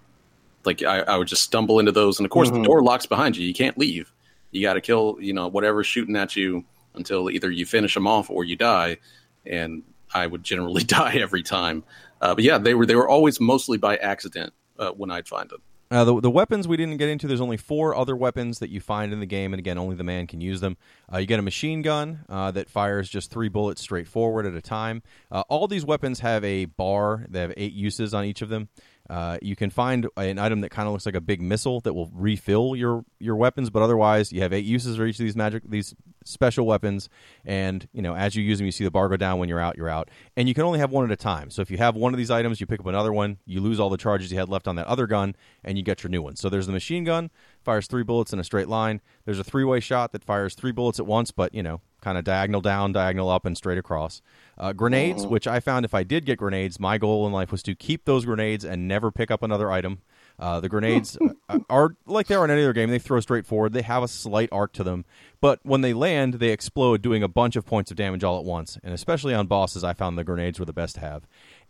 [0.64, 2.64] Like I, I would just stumble into those, and of course the mm-hmm.
[2.64, 3.46] door locks behind you.
[3.46, 4.12] You can't leave.
[4.52, 8.06] You got to kill, you know, whatever's shooting at you until either you finish them
[8.06, 8.98] off or you die.
[9.44, 9.82] And
[10.14, 11.84] I would generally die every time.
[12.20, 15.50] Uh, but yeah, they were they were always mostly by accident uh, when I'd find
[15.50, 15.62] them.
[15.92, 17.26] Uh, the, the weapons we didn't get into.
[17.26, 20.04] There's only four other weapons that you find in the game, and again, only the
[20.04, 20.78] man can use them.
[21.12, 24.54] Uh, you get a machine gun uh, that fires just three bullets straight forward at
[24.54, 25.02] a time.
[25.30, 27.26] Uh, all these weapons have a bar.
[27.28, 28.70] They have eight uses on each of them.
[29.10, 31.92] Uh, you can find an item that kind of looks like a big missile that
[31.92, 35.36] will refill your your weapons, but otherwise, you have eight uses for each of these
[35.36, 37.08] magic these special weapons.
[37.44, 39.38] And you know, as you use them, you see the bar go down.
[39.38, 41.50] When you're out, you're out, and you can only have one at a time.
[41.50, 43.38] So if you have one of these items, you pick up another one.
[43.44, 45.34] You lose all the charges you had left on that other gun,
[45.64, 46.36] and you get your new one.
[46.36, 47.30] So there's the machine gun,
[47.62, 49.00] fires three bullets in a straight line.
[49.24, 52.18] There's a three way shot that fires three bullets at once, but you know, kind
[52.18, 54.20] of diagonal down, diagonal up, and straight across.
[54.58, 57.62] Uh, grenades, which I found if I did get grenades, my goal in life was
[57.62, 60.02] to keep those grenades and never pick up another item.
[60.38, 61.16] Uh, the grenades
[61.48, 62.90] uh, are like they are in any other game.
[62.90, 63.72] They throw straight forward.
[63.72, 65.04] They have a slight arc to them,
[65.40, 68.44] but when they land, they explode, doing a bunch of points of damage all at
[68.44, 68.78] once.
[68.82, 71.26] And especially on bosses, I found the grenades were the best to have.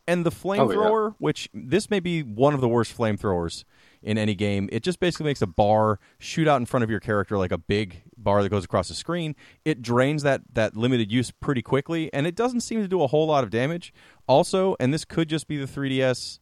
[0.06, 3.64] And the flamethrower, which this may be one of the worst flamethrowers
[4.02, 4.68] in any game.
[4.72, 7.58] It just basically makes a bar shoot out in front of your character like a
[7.58, 9.34] big bar that goes across the screen.
[9.64, 13.06] It drains that that limited use pretty quickly, and it doesn't seem to do a
[13.06, 13.92] whole lot of damage.
[14.26, 16.38] Also, and this could just be the 3DS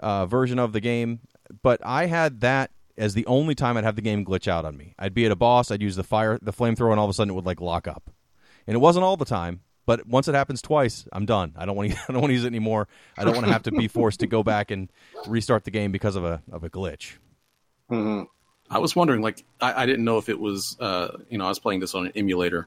[0.00, 1.20] uh, version of the game,
[1.62, 4.76] but I had that as the only time I'd have the game glitch out on
[4.76, 4.94] me.
[4.98, 7.14] I'd be at a boss, I'd use the fire, the flamethrower, and all of a
[7.14, 8.10] sudden it would like lock up.
[8.66, 11.54] And it wasn't all the time, but once it happens twice, I'm done.
[11.56, 11.98] I don't want to.
[12.08, 12.88] I don't want to use it anymore.
[13.16, 14.90] I don't want to have to be forced to go back and
[15.24, 17.14] restart the game because of a of a glitch.
[17.88, 18.22] hmm
[18.70, 21.48] I was wondering, like, I, I didn't know if it was, uh, you know, I
[21.48, 22.66] was playing this on an emulator.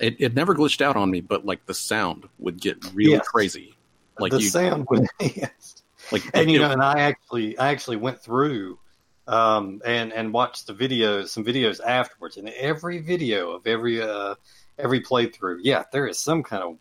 [0.00, 3.26] It, it never glitched out on me, but like the sound would get really Yes.
[3.26, 3.76] crazy.
[4.18, 5.82] Like the you, sound would yes.
[6.10, 8.78] like, and you it- know, and I actually, I actually went through
[9.26, 14.34] um, and and watched the videos, some videos afterwards, and every video of every uh,
[14.78, 16.76] every playthrough, yeah, there is some kind of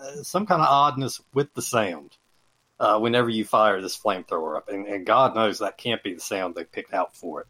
[0.00, 2.16] uh, some kind of oddness with the sound
[2.78, 6.20] uh, whenever you fire this flamethrower up, and, and God knows that can't be the
[6.20, 7.46] sound they picked out for it.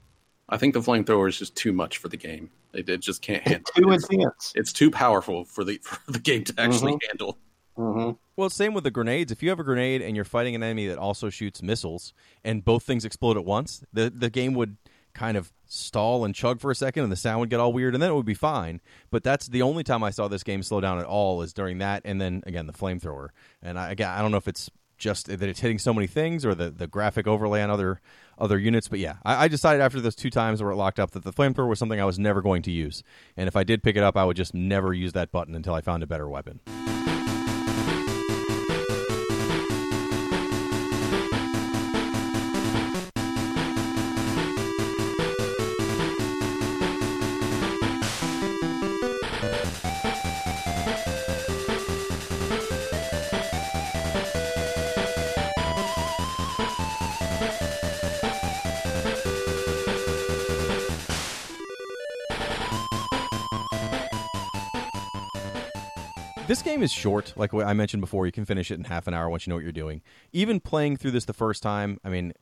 [0.48, 2.50] I think the flamethrower is just too much for the game.
[2.72, 3.62] It, it just can't handle.
[3.68, 3.94] It's too it.
[3.94, 4.52] It's, intense.
[4.54, 7.00] it's too powerful for the for the game to actually Mhm.
[7.09, 7.38] handle.
[7.76, 9.32] hmm Well, same with the grenades.
[9.32, 12.12] If you have a grenade and you're fighting an enemy that also shoots missiles,
[12.44, 14.76] and both things explode at once, the the game would
[15.16, 17.94] kind of stall and chug for a second, and the sound would get all weird,
[17.94, 18.80] and then it would be fine.
[19.10, 21.78] But that's the only time I saw this game slow down at all is during
[21.78, 23.30] that, and then again the flamethrower.
[23.62, 26.46] And I again, I don't know if it's just that it's hitting so many things
[26.46, 28.00] or the, the graphic overlay on other
[28.38, 28.88] other units.
[28.88, 31.32] But yeah, I, I decided after those two times where it locked up that the
[31.32, 33.02] flamethrower was something I was never going to use.
[33.36, 35.74] And if I did pick it up, I would just never use that button until
[35.74, 36.60] I found a better weapon.
[66.76, 67.32] Game is short.
[67.36, 69.56] Like I mentioned before, you can finish it in half an hour once you know
[69.56, 70.02] what you're doing.
[70.32, 72.34] Even playing through this the first time, I mean,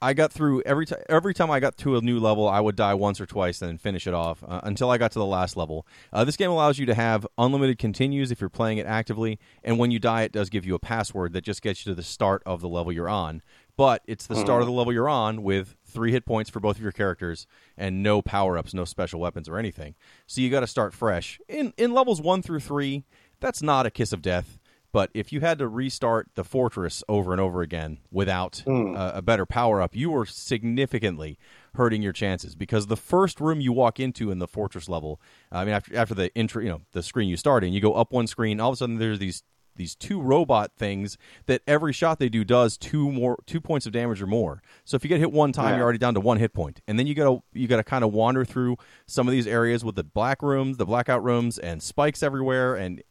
[0.00, 1.00] I got through every time.
[1.08, 3.70] Every time I got to a new level, I would die once or twice, and
[3.70, 5.86] then finish it off uh, until I got to the last level.
[6.12, 9.78] Uh, this game allows you to have unlimited continues if you're playing it actively, and
[9.78, 12.02] when you die, it does give you a password that just gets you to the
[12.02, 13.42] start of the level you're on.
[13.76, 16.76] But it's the start of the level you're on with three hit points for both
[16.76, 19.94] of your characters and no power ups, no special weapons or anything.
[20.26, 21.40] So you got to start fresh.
[21.48, 23.04] In in levels one through three,
[23.42, 24.58] that's not a kiss of death.
[24.92, 29.22] But if you had to restart the fortress over and over again without uh, a
[29.22, 31.38] better power up, you were significantly
[31.76, 35.18] hurting your chances because the first room you walk into in the fortress level,
[35.50, 37.94] I mean, after after the intro, you know, the screen you start in, you go
[37.94, 38.60] up one screen.
[38.60, 39.42] All of a sudden, there's these
[39.74, 41.16] these two robot things
[41.46, 44.60] that every shot they do does two more two points of damage or more.
[44.84, 45.76] So if you get hit one time, Yeah.
[45.76, 48.12] you're already down to one hit point, and then you gotta you gotta kind of
[48.12, 48.76] wander through
[49.06, 52.74] some of these areas with the black rooms, the blackout rooms, and spikes everywhere.
[52.74, 53.02] And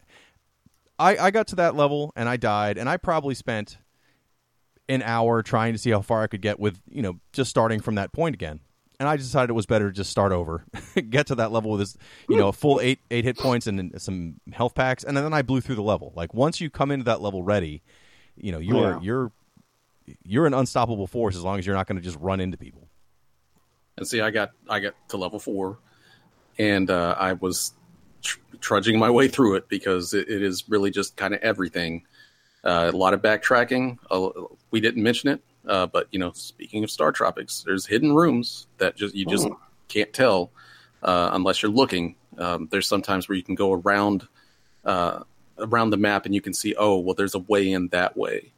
[1.02, 3.78] I I got to that level and I died, and I probably spent
[4.89, 7.80] an hour trying to see how far I could get with you know just starting
[7.80, 8.60] from that point again.
[8.99, 10.64] And I decided it was better to just start over,
[11.10, 11.97] get to that level with this,
[12.30, 15.41] you know, a full eight eight hit points and some health packs, and then I
[15.41, 16.14] blew through the level.
[16.16, 17.82] Like once you come into that level ready,
[18.36, 18.99] you know you're Yeah.
[19.02, 19.32] you're
[20.24, 22.89] you're an unstoppable force as long as you're not going to just run into people.
[23.97, 25.80] And see, I got I got to level four,
[26.60, 27.80] and uh, I was tr-
[28.62, 32.03] trudging my way through it because it, it is really just kind of everything.
[32.64, 33.97] Uh, a lot of backtracking.
[34.09, 34.30] Uh,
[34.70, 38.68] we didn't mention it, uh, but you know, speaking of Star Tropics, there's hidden rooms
[38.78, 39.47] that just you just
[39.88, 40.51] can't tell
[41.03, 42.16] uh, unless you're looking.
[42.38, 44.28] Um, there's sometimes where you can go around
[44.86, 45.24] uh,
[45.57, 48.51] around the map and you can see, oh, well, there's a way in that way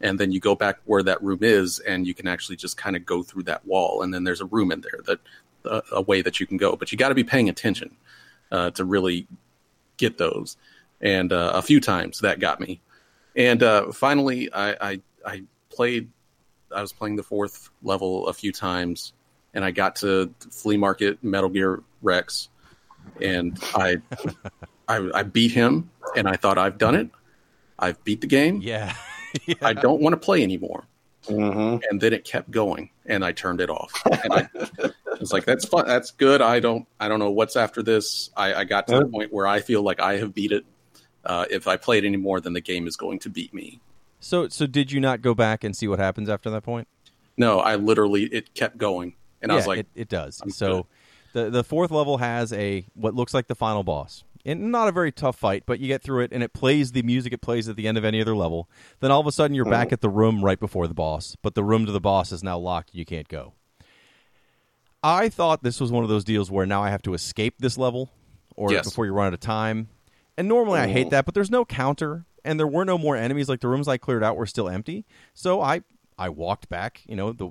[0.00, 2.96] and then you go back where that room is and you can actually just kind
[2.96, 5.18] of go through that wall and then there's a room in there that
[5.64, 7.94] uh, a way that you can go but you got to be paying attention
[8.50, 9.26] uh, to really
[10.00, 10.56] get those.
[11.00, 12.80] And uh, a few times that got me.
[13.36, 16.10] And uh, finally I, I i played
[16.74, 19.12] i was playing the fourth level a few times
[19.54, 22.48] and i got to flea market metal gear rex
[23.20, 23.96] and i
[24.88, 27.10] I, I beat him and i thought i've done it.
[27.78, 28.60] I've beat the game.
[28.62, 28.94] Yeah,
[29.62, 30.84] I don't want to play anymore.
[31.26, 33.92] hmm And then it kept going, and I turned it off.
[34.24, 34.48] And I
[35.20, 35.86] was like, "That's fun.
[35.86, 36.42] That's good.
[36.42, 36.86] I don't.
[36.98, 38.30] I don't know what's after this.
[38.36, 40.64] I, I got to the point where I feel like I have beat it.
[41.24, 43.80] Uh, if I play it anymore, then the game is going to beat me.
[44.20, 46.88] So so did you not go back and see what happens after that point?
[47.36, 50.40] No, I literally it kept going, and I was like, it, it does.
[50.42, 50.86] I'm so
[51.32, 54.24] the the fourth level has a what looks like the final boss.
[54.42, 57.02] And not a very tough fight, but you get through it and it plays the
[57.02, 58.70] music it plays at the end of any other level.
[59.00, 61.54] Then all of a sudden you're back at the room right before the boss, but
[61.54, 62.94] the room to the boss is now locked.
[62.94, 63.52] You can't go.
[65.02, 67.78] I thought this was one of those deals where now I have to escape this
[67.78, 68.10] level
[68.56, 68.84] or Yes.
[68.84, 69.88] before you run out of time.
[70.36, 73.48] And normally I hate that, but there's no counter and there were no more enemies
[73.48, 75.04] like the rooms I cleared out were still empty.
[75.34, 75.82] So I
[76.18, 77.50] I walked back, you know, the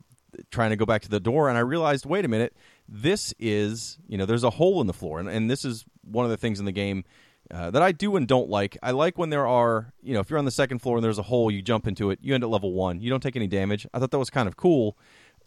[0.52, 2.56] trying to go back to the door and I realized, wait a minute,
[2.88, 6.24] this is, you know, there's a hole in the floor and, and this is one
[6.26, 7.04] of the things in the game
[7.52, 8.78] uh, that I do and don't like.
[8.84, 11.18] I like when there are, you know, if you're on the second floor and there's
[11.18, 13.48] a hole, you jump into it, you end at level 1, you don't take any
[13.48, 13.88] damage.
[13.92, 14.96] I thought that was kind of cool.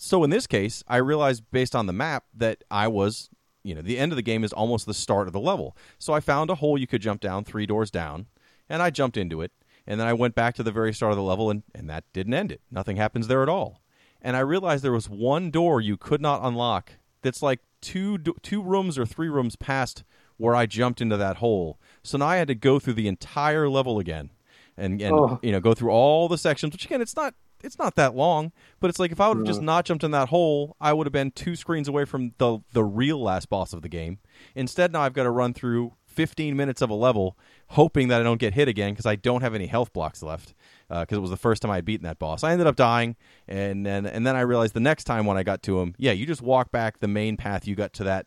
[0.05, 3.31] So in this case, I realized based on the map that I was,
[3.63, 5.77] you know, the end of the game is almost the start of the level.
[6.01, 8.27] So I found a hole you could jump down, three doors down,
[8.69, 9.53] and I jumped into it.
[9.87, 12.03] And then I went back to the very start of the level, and, and that
[12.13, 12.61] didn't end it.
[12.69, 13.81] Nothing happens there at all.
[14.21, 18.61] And I realized there was one door you could not unlock that's like two two
[18.61, 20.03] rooms or three rooms past
[20.37, 21.79] where I jumped into that hole.
[22.03, 24.31] So now I had to go through the entire level again,
[24.77, 25.39] and and Oh.
[25.43, 26.73] you know go through all the sections.
[26.73, 29.47] Which again, it's not it's not that long, but it's like if I would have
[29.47, 32.59] just not jumped in that hole, I would have been two screens away from the
[32.73, 34.19] the real last boss of the game.
[34.55, 37.39] Instead, now I've got to run through 15 minutes of a level,
[37.69, 40.55] hoping that I don't get hit again because I don't have any health blocks left.
[40.91, 42.77] Uh, because it was the first time I had beaten that boss, I ended up
[42.77, 43.17] dying,
[43.49, 46.13] and then and then I realized the next time when I got to him, yeah,
[46.13, 48.27] you just walk back the main path you got to that,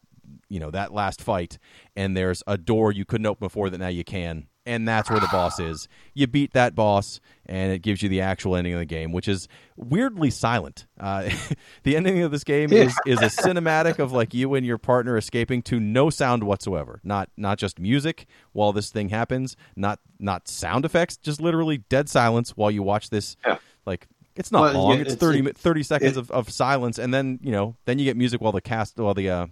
[0.50, 1.60] you know, that last fight,
[1.96, 5.20] and there's a door you couldn't open before that now you can and that's where
[5.20, 5.88] the boss is.
[6.14, 9.28] You beat that boss, and it gives you the actual ending of the game, which
[9.28, 10.86] is weirdly silent.
[11.00, 11.30] Uh,
[11.84, 12.84] the ending of this game Yeah.
[12.84, 17.00] is is a cinematic of like you and your partner escaping to no sound whatsoever.
[17.04, 22.10] Not not just music while this thing happens, not not sound effects, just literally dead
[22.10, 23.36] silence while you watch this.
[23.46, 23.58] Yeah.
[23.86, 26.50] Like it's not Well, long; yeah, it's, it's- 30, it- 30 seconds it- of, of
[26.50, 29.48] silence, and then you know then you get music while the cast while the uh,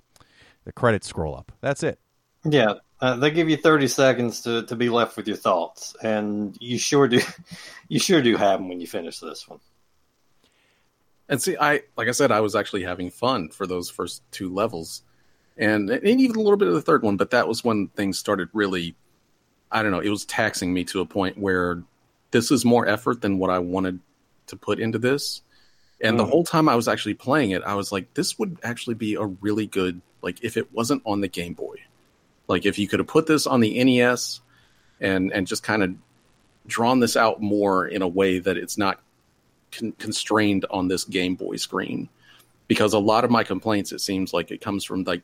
[0.66, 1.51] the credits scroll up.
[1.61, 1.99] That's it.
[2.45, 6.55] Yeah, uh, they give you thirty seconds to, to be left with your thoughts, and
[6.61, 7.19] you sure do,
[7.89, 9.59] you sure do have them when you finish this one.
[11.27, 14.53] And see, I like I said, I was actually having fun for those first two
[14.53, 15.01] levels,
[15.57, 17.17] and, and even a little bit of the third one.
[17.17, 18.95] But that was when things started really,
[19.69, 21.83] I don't know, it was taxing me to a point where
[22.31, 23.99] this is more effort than what I wanted
[24.47, 25.41] to put into this.
[25.99, 26.29] And the Mm.
[26.29, 29.25] whole time I was actually playing it, I was like, this would actually be a
[29.25, 31.75] really good like if it wasn't on the Game Boy,
[32.47, 34.41] like if you could have put this on the NES,
[34.99, 35.93] and and just kind of
[36.67, 39.01] drawn this out more in a way that it's not
[39.71, 42.07] con- constrained on this Game Boy screen
[42.67, 45.21] because a lot of my complaints it seems like it comes from like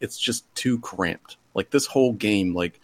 [0.00, 1.36] it's just too cramped.
[1.54, 2.80] Like this whole game, like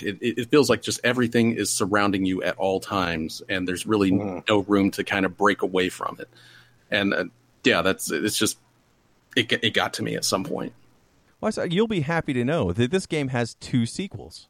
[0.00, 3.86] it, it it feels like just everything is surrounding you at all times, and there's
[3.86, 4.46] really Mhm.
[4.48, 6.28] no room to kind of break away from it.
[6.90, 7.24] And uh,
[7.64, 8.58] yeah, that's it's just
[9.36, 10.72] it it got to me at some point.
[11.40, 14.48] Well, you'll be happy to know that this game has two sequels.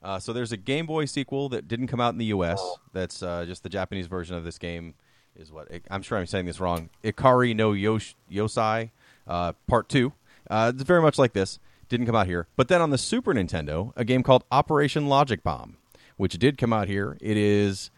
[0.00, 2.62] Uh, so there's a Game Boy sequel that didn't come out in the U.S.
[2.92, 4.94] That's uh, just the Japanese version of this game.
[5.36, 6.90] Is what I'm sure I'm saying this wrong.
[7.04, 8.90] Ikari no Yosh- Yosai
[9.26, 10.12] uh, Part Two.
[10.48, 11.58] Uh, it's very much like this.
[11.88, 15.42] Didn't come out here, but then on the Super Nintendo, a game called Operation Logic
[15.42, 15.76] Bomb,
[16.16, 17.16] which did come out here.
[17.20, 17.90] It is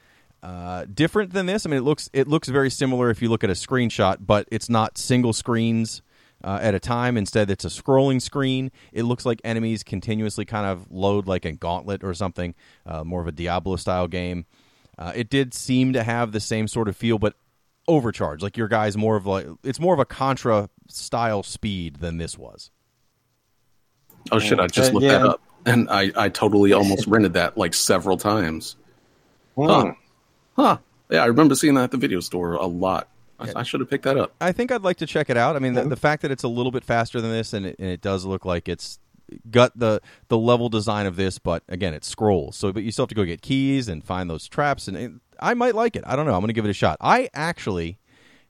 [0.42, 1.66] uh, different than this.
[1.66, 4.46] I mean, it looks it looks very similar if you look at a screenshot, but
[4.50, 6.02] it's not single screens
[6.42, 7.16] uh, at a time.
[7.16, 8.70] Instead, it's a scrolling screen.
[8.92, 12.54] It looks like enemies continuously kind of load like a gauntlet or something,
[12.86, 14.46] uh, more of a Diablo style game.
[14.98, 17.34] Uh, it did seem to have the same sort of feel, but
[17.88, 18.42] overcharged.
[18.42, 22.36] Like your guy's more of like it's more of a Contra style speed than this
[22.36, 22.70] was.
[24.30, 24.60] Oh shit!
[24.60, 28.16] I just Uh, looked that up, and I I totally almost rented that like several
[28.18, 28.76] times.
[29.56, 29.92] Huh.
[30.56, 30.78] Huh?
[31.10, 33.08] Yeah, I remember seeing that at the video store a lot.
[33.40, 34.34] I, I should have picked that up.
[34.40, 35.56] I think I'd like to check it out.
[35.56, 37.76] I mean, the, the fact that it's a little bit faster than this, and it,
[37.78, 38.98] and it does look like it's
[39.50, 42.56] got the the level design of this, but again, it scrolls.
[42.56, 45.12] So, but you still have to go get keys and find those traps, and it,
[45.40, 46.04] I might like it.
[46.06, 46.34] I don't know.
[46.34, 46.96] I'm going to give it a shot.
[47.00, 47.98] I actually,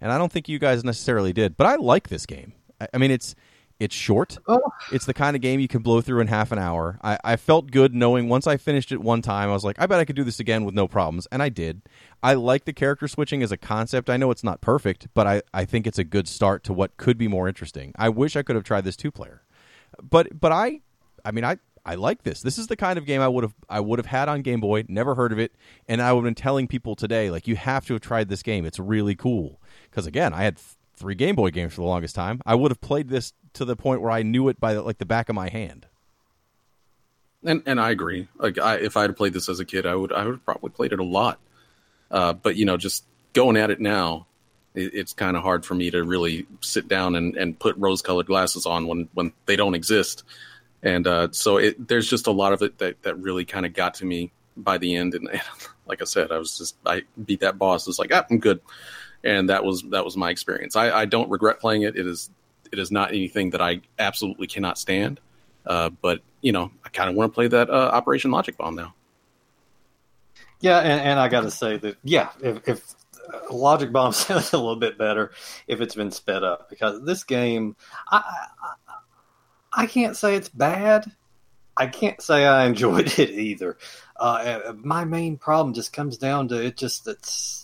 [0.01, 2.53] and I don't think you guys necessarily did, but I like this game.
[2.81, 3.35] I, I mean, it's
[3.81, 4.39] it's short.
[4.47, 4.61] Oh.
[4.93, 6.99] It's the kind of game you can blow through in half an hour.
[7.03, 9.87] I, I felt good knowing once I finished it one time, I was like, I
[9.87, 11.27] bet I could do this again with no problems.
[11.33, 11.81] And I did.
[12.23, 14.11] I like the character switching as a concept.
[14.11, 16.99] I know it's not perfect, but I, I think it's a good start to what
[16.99, 17.93] could be more interesting.
[17.97, 19.43] I wish I could have tried this two player.
[20.03, 20.81] But but I
[21.25, 22.43] I mean I I like this.
[22.43, 24.61] This is the kind of game I would have I would have had on Game
[24.61, 25.55] Boy, never heard of it,
[25.89, 28.43] and I would have been telling people today like you have to have tried this
[28.43, 28.65] game.
[28.67, 29.61] It's really cool.
[29.91, 30.59] Cuz again, I had
[31.01, 32.41] three Game Boy games for the longest time.
[32.47, 35.07] I would have played this to the point where I knew it by like the
[35.07, 35.87] back of my hand.
[37.43, 38.29] And and I agree.
[38.37, 40.45] Like I, if I had played this as a kid, I would I would have
[40.45, 41.41] probably played it a lot.
[42.11, 44.27] Uh, but you know, just going at it now,
[44.75, 48.03] it, it's kind of hard for me to really sit down and, and put rose
[48.03, 50.23] colored glasses on when when they don't exist.
[50.83, 53.73] And uh, so it, there's just a lot of it that that really kind of
[53.73, 55.15] got to me by the end.
[55.15, 55.41] And, and
[55.87, 57.89] like I said, I was just I beat that boss.
[57.89, 58.61] It's like ah, I'm good.
[59.23, 60.77] And that was that was my experience.
[60.77, 61.97] I, I don't regret playing it.
[61.97, 62.31] It is
[62.73, 65.21] it is not anything that I absolutely cannot stand.
[65.67, 68.75] Uh, but you know, I kind of want to play that uh, Operation Logic Bomb
[68.75, 68.95] now.
[70.61, 72.95] Yeah, and, and I got to say that yeah, if, if
[73.33, 75.33] uh, Logic Bomb sounds a little bit better
[75.67, 77.77] if it's been sped up because this game,
[78.11, 78.23] I,
[78.63, 81.11] I I can't say it's bad.
[81.77, 83.79] I can't say I enjoyed it either.
[84.17, 86.77] Uh, my main problem just comes down to it.
[86.77, 87.60] Just it's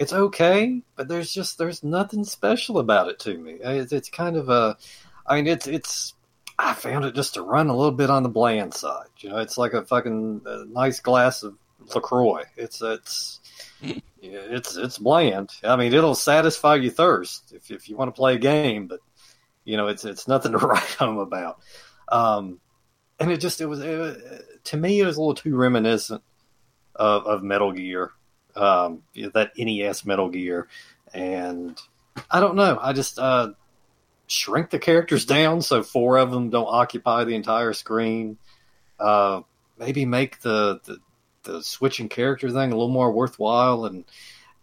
[0.00, 3.58] it's okay, but there's just there's nothing special about it to me.
[3.62, 4.78] It's, it's kind of a,
[5.26, 6.14] I mean, it's it's.
[6.58, 9.08] I found it just to run a little bit on the bland side.
[9.18, 11.54] You know, it's like a fucking uh, nice glass of
[11.94, 12.44] Lacroix.
[12.56, 13.40] It's it's
[14.22, 15.50] it's it's bland.
[15.62, 19.00] I mean, it'll satisfy your thirst if if you want to play a game, but
[19.64, 21.60] you know, it's it's nothing to write home about.
[22.08, 22.58] Um,
[23.18, 26.22] and it just it was it, to me it was a little too reminiscent
[26.96, 28.12] of, of Metal Gear,
[28.56, 29.02] um,
[29.34, 30.68] that NES Metal Gear,
[31.12, 31.80] and
[32.30, 32.78] I don't know.
[32.80, 33.52] I just uh,
[34.26, 38.38] shrink the characters down so four of them don't occupy the entire screen.
[38.98, 39.42] Uh,
[39.78, 40.98] maybe make the, the
[41.42, 44.04] the switching character thing a little more worthwhile, and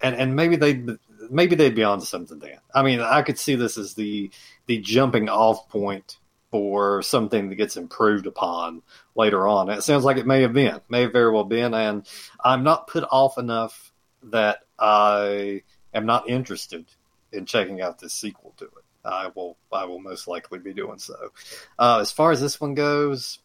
[0.02, 0.84] and and maybe they
[1.30, 2.40] maybe they'd be on to something.
[2.40, 4.32] Dan, I mean, I could see this as the
[4.68, 6.18] the jumping off point
[6.52, 8.82] for something that gets improved upon
[9.18, 9.70] later on.
[9.70, 12.07] And it sounds like it may have been, may have very well been, and
[12.43, 13.91] I'm not put off enough
[14.24, 15.63] that I
[15.93, 16.86] am not interested
[17.34, 18.72] in checking out this sequel to it.
[19.03, 21.32] I will, I will most likely be doing so.
[21.80, 23.39] Uh, as far as this one goes,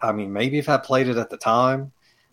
[0.00, 1.92] I mean, maybe if I played it at the time,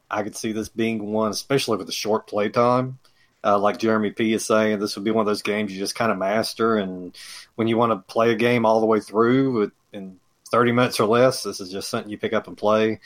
[0.10, 3.00] I could see this being one, especially with the short play time.
[3.44, 5.96] Uh, like Jeremy P is saying, this would be one of those games you just
[5.96, 6.78] kind of master.
[6.78, 7.16] And
[7.56, 11.08] when you want to play a game all the way through in 30 minutes or
[11.08, 13.00] less, this is just something you pick up and play.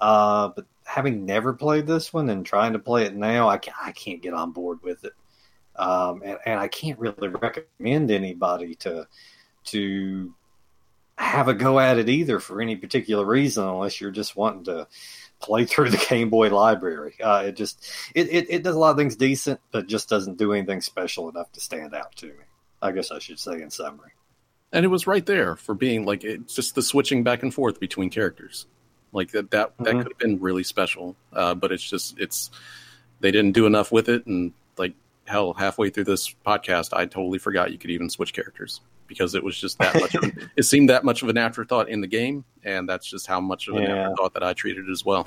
[0.00, 3.92] Uh, but having never played this one and trying to play it now, I, I
[3.92, 5.12] can't get on board with it.
[5.76, 9.06] Um, and, and I can't really recommend anybody to
[9.66, 10.34] to
[11.16, 14.86] have a go at it either for any particular reason, unless you're just wanting to
[15.40, 17.14] play through the Game Boy library.
[17.22, 20.38] Uh, it just it, it, it does a lot of things decent, but just doesn't
[20.38, 22.44] do anything special enough to stand out to me.
[22.80, 24.12] I guess I should say in summary.
[24.72, 27.80] And it was right there for being like it's just the switching back and forth
[27.80, 28.66] between characters,
[29.12, 29.84] like that that, mm-hmm.
[29.84, 31.16] that could have been really special.
[31.32, 32.50] Uh, but it's just it's
[33.20, 34.92] they didn't do enough with it, and like
[35.26, 39.42] hell, halfway through this podcast, I totally forgot you could even switch characters because it
[39.42, 40.14] was just that much.
[40.14, 40.24] of,
[40.56, 43.68] it seemed that much of an afterthought in the game, and that's just how much
[43.68, 44.04] of an yeah.
[44.04, 45.26] afterthought that I treated it as well.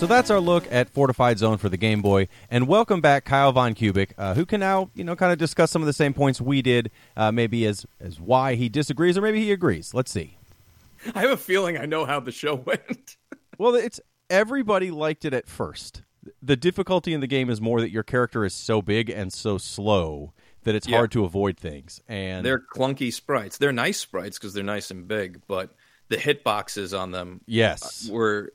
[0.00, 2.28] So that's our look at Fortified Zone for the Game Boy.
[2.50, 5.70] And welcome back, Kyle Von Kubik, uh, who can now, you know, kind of discuss
[5.70, 9.20] some of the same points we did, uh, maybe as as why he disagrees or
[9.20, 9.92] maybe he agrees.
[9.92, 10.38] Let's see.
[11.14, 13.18] I have a feeling I know how the show went.
[13.58, 16.00] well, it's everybody liked it at first.
[16.40, 19.58] The difficulty in the game is more that your character is so big and so
[19.58, 20.32] slow
[20.62, 20.96] that it's yeah.
[20.96, 22.00] hard to avoid things.
[22.08, 23.58] And they're clunky sprites.
[23.58, 25.74] They're nice sprites because they're nice and big, but
[26.08, 28.50] the hitboxes on them yes were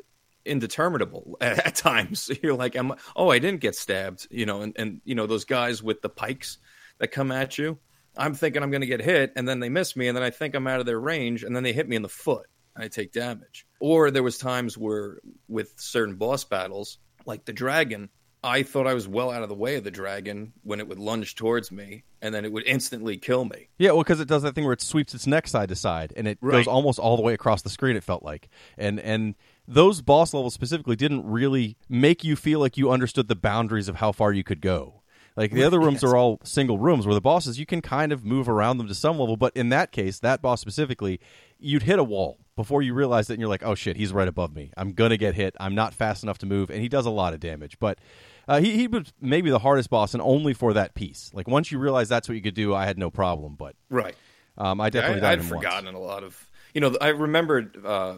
[0.45, 2.29] indeterminable at, at times.
[2.43, 5.45] You're like, I'm, oh, I didn't get stabbed, you know, and, and you know those
[5.45, 6.57] guys with the pikes
[6.99, 7.77] that come at you.
[8.17, 10.29] I'm thinking I'm going to get hit, and then they miss me, and then I
[10.29, 12.83] think I'm out of their range, and then they hit me in the foot, and
[12.83, 13.65] I take damage.
[13.81, 15.19] Or there was times where
[15.49, 18.09] with certain boss battles, like the dragon,
[18.45, 20.99] I thought I was well out of the way of the dragon when it would
[20.99, 23.69] lunge towards me, and then it would instantly kill me.
[23.79, 26.13] Yeah, well, because it does that thing where it sweeps its neck side to side,
[26.15, 26.57] and it right.
[26.57, 27.95] goes almost all the way across the screen.
[27.95, 29.33] It felt like, and and
[29.68, 33.97] those boss levels specifically didn't really make you feel like you understood the boundaries of
[33.97, 35.01] how far you could go.
[35.36, 36.03] Like the other rooms yes.
[36.05, 38.95] are all single rooms where the bosses you can kind of move around them to
[38.95, 41.20] some level, but in that case, that boss specifically,
[41.59, 44.30] you'd hit a wall before you realize it and you're like, "Oh shit, he's right
[44.30, 44.72] above me.
[44.78, 45.53] I'm going to get hit.
[45.59, 47.99] I'm not fast enough to move." And he does a lot of damage, but
[48.47, 51.32] uh, he he was maybe the hardest boss and only for that piece.
[51.34, 54.16] Like once you realize that's what you could do, I had no problem, but Right.
[54.57, 55.97] Um, I definitely I, I'd forgotten once.
[55.97, 58.16] a lot of you know, I remembered uh,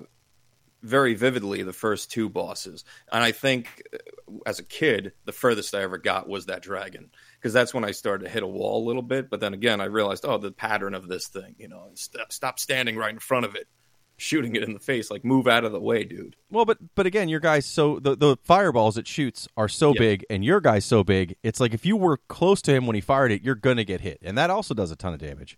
[0.87, 2.83] very vividly the first two bosses.
[3.11, 3.97] And I think uh,
[4.45, 7.09] as a kid, the furthest I ever got was that dragon
[7.39, 9.29] because that's when I started to hit a wall a little bit.
[9.29, 12.59] But then again, I realized, oh, the pattern of this thing, you know, st- stop
[12.59, 13.67] standing right in front of it,
[14.15, 16.35] shooting it in the face, like move out of the way, dude.
[16.49, 19.97] Well, but but again, your guy's so the the fireballs it shoots are so yep.
[19.97, 21.35] big, and your guy's so big.
[21.43, 24.01] It's like if you were close to him when he fired it, you're gonna get
[24.01, 25.57] hit, and that also does a ton of damage.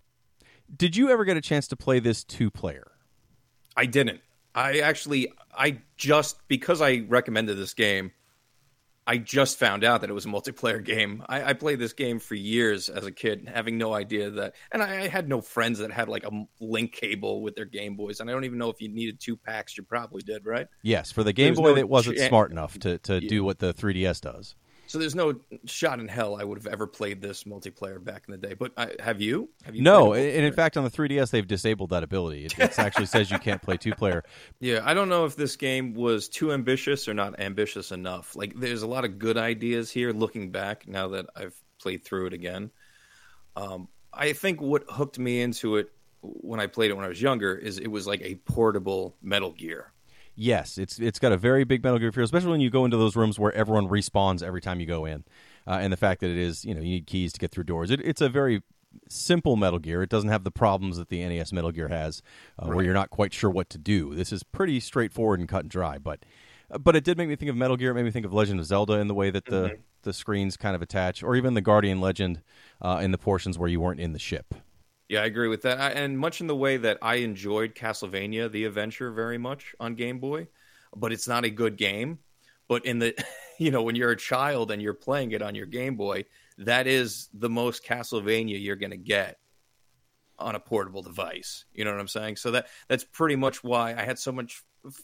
[0.76, 2.92] Did you ever get a chance to play this two player?
[3.76, 4.20] I didn't.
[4.54, 8.12] I actually, I just because I recommended this game,
[9.06, 11.24] I just found out that it was a multiplayer game.
[11.28, 14.82] I, I, played this game for years as a kid, having no idea that, and
[14.82, 18.20] I, I, had no friends that had like a link cable with their Game Boys,
[18.20, 19.76] and I don't even know if you needed two packs.
[19.76, 20.68] You probably did, right?
[20.82, 23.28] Yes, for the Game Boy, no that wasn't ch- smart enough to to yeah.
[23.28, 24.54] do what the 3DS does.
[24.90, 25.36] So there's no
[25.66, 28.54] shot in hell I would have ever played this multiplayer back in the day.
[28.54, 29.48] But I, have you?
[29.62, 29.82] Have you?
[29.82, 32.46] No, and in fact, on the 3DS they've disabled that ability.
[32.46, 34.24] It, it actually says you can't play two player.
[34.58, 38.34] Yeah, I don't know if this game was too ambitious or not ambitious enough.
[38.34, 40.10] Like, there's a lot of good ideas here.
[40.10, 42.72] Looking back, now that I've played through it again,
[43.54, 47.22] um, I think what hooked me into it when I played it when I was
[47.22, 49.92] younger is it was like a portable Metal Gear
[50.40, 52.96] yes, it's it's got a very big Metal Gear feel, especially when you go into
[52.96, 55.24] those rooms where everyone respawns every time you go in,
[55.66, 57.64] uh, and the fact that it is you know you need keys to get through
[57.64, 57.90] doors.
[57.90, 58.62] It, it's a very
[59.08, 60.02] simple Metal Gear.
[60.02, 62.22] It doesn't have the problems that the NES Metal Gear has,
[62.60, 62.74] uh, right.
[62.74, 64.14] where you're not quite sure what to do.
[64.14, 66.24] This is pretty straightforward and cut and dry, but.
[66.84, 67.90] But it did make me think of Metal Gear.
[67.90, 69.80] It made me think of Legend of Zelda in the way that the, mm-hmm.
[70.02, 72.42] the screens kind of attach, or even the Guardian Legend
[72.80, 74.54] uh, in the portions where you weren't in the ship.
[75.10, 75.80] Yeah, I agree with that.
[75.80, 79.96] I, and much in the way that I enjoyed Castlevania: The Adventure very much on
[79.96, 80.46] Game Boy,
[80.94, 82.20] but it's not a good game.
[82.68, 83.16] But in the,
[83.58, 86.26] you know, when you're a child and you're playing it on your Game Boy,
[86.58, 89.38] that is the most Castlevania you're going to get
[90.40, 91.64] on a portable device.
[91.72, 92.36] You know what I'm saying?
[92.36, 94.62] So that that's pretty much why I had so much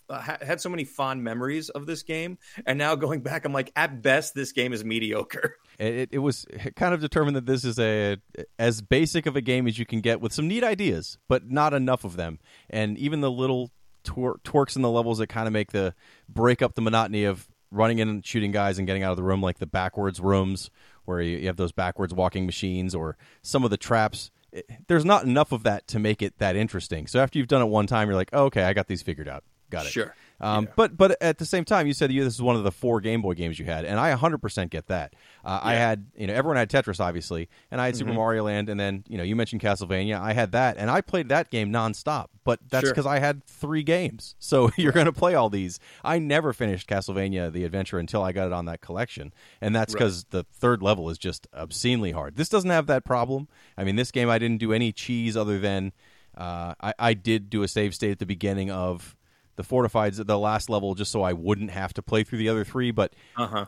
[0.09, 3.73] uh, had so many fond memories of this game, and now going back, I'm like,
[3.77, 5.57] at best, this game is mediocre.
[5.79, 8.17] It, it was kind of determined that this is a
[8.59, 11.75] as basic of a game as you can get with some neat ideas, but not
[11.75, 12.39] enough of them.
[12.71, 13.71] And even the little
[14.03, 15.95] tor- twerks in the levels that kind of make the
[16.31, 19.23] break up the monotony of running in and shooting guys and getting out of the
[19.23, 20.71] room, like the backwards rooms
[21.05, 24.31] where you, you have those backwards walking machines, or some of the traps.
[24.87, 27.07] There's not enough of that to make it that interesting.
[27.07, 29.29] So after you've done it one time, you're like, oh, okay, I got these figured
[29.29, 29.45] out.
[29.71, 29.93] Got it.
[29.93, 30.15] Sure.
[30.41, 30.71] Um, Yeah.
[30.77, 33.01] But but at the same time, you said you, this is one of the four
[33.01, 35.15] Game Boy games you had, and I 100% get that.
[35.45, 37.99] Uh, I had you know everyone had Tetris obviously, and I had Mm-hmm.
[38.01, 40.21] Super Mario Land, and then you know you mentioned Castlevania.
[40.21, 42.27] I had that, and I played that game nonstop.
[42.45, 42.93] But that's Sure.
[42.93, 45.81] because I had three games, so you're going to play all these.
[46.05, 49.95] I never finished Castlevania: The Adventure until I got it on that collection, and that's
[49.95, 49.99] Right.
[50.01, 52.37] because the third level is just obscenely hard.
[52.37, 53.49] This doesn't have that problem.
[53.79, 55.93] I mean, this game I didn't do any cheese other than
[56.37, 59.16] uh, I, I did do a save state at the beginning of
[59.57, 62.49] the fortifieds at the last level just so I wouldn't have to play through the
[62.49, 62.91] other three.
[62.91, 63.67] But Uh huh.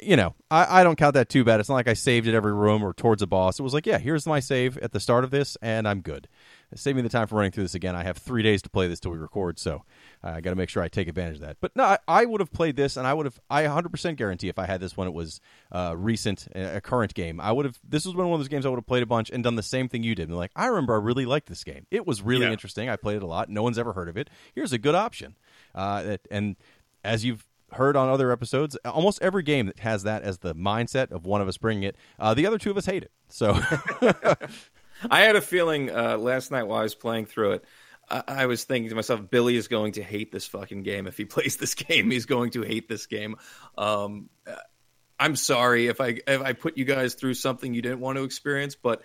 [0.00, 1.60] you know, I, I don't count that too bad.
[1.60, 3.58] It's not like I saved at every room or towards a boss.
[3.60, 6.28] It was like, yeah, here's my save at the start of this, and I'm good.
[6.74, 7.94] Save me the time for running through this again.
[7.94, 9.82] I have three days to play this till we record, so
[10.24, 11.58] uh, I got to make sure I take advantage of that.
[11.60, 13.38] But no, I, I would have played this, and I would have.
[13.48, 15.40] I 100% guarantee if I had this when it was
[15.72, 17.78] uh, recent, a current game, I would have.
[17.88, 19.62] This was one of those games I would have played a bunch and done the
[19.62, 20.28] same thing you did.
[20.28, 21.86] And like, I remember I really liked this game.
[21.90, 22.52] It was really Yeah.
[22.52, 22.88] interesting.
[22.88, 23.48] I played it a lot.
[23.48, 24.28] No one's ever heard of it.
[24.54, 25.36] Here's a good option.
[25.74, 26.56] Uh, that- and
[27.04, 31.10] as you've heard on other episodes, almost every game that has that as the mindset
[31.10, 33.10] of one of us bringing it, uh, the other two of us hate it.
[33.28, 33.52] So
[35.10, 37.64] I had a feeling uh, last night while I was playing through it.
[38.08, 41.06] I, I was thinking to myself, Billy is going to hate this fucking game.
[41.06, 43.36] If he plays this game, he's going to hate this game.
[43.76, 44.54] Um, uh,
[45.18, 48.24] I'm sorry if I if I put you guys through something you didn't want to
[48.24, 49.02] experience, but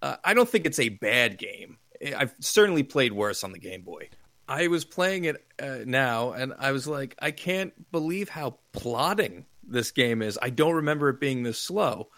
[0.00, 1.78] uh, I don't think it's a bad game.
[2.16, 4.08] I've certainly played worse on the Game Boy.
[4.46, 9.46] I was playing it uh, now, and I was like, I can't believe how plotting
[9.66, 10.38] this game is.
[10.40, 12.08] I don't remember it being this slow.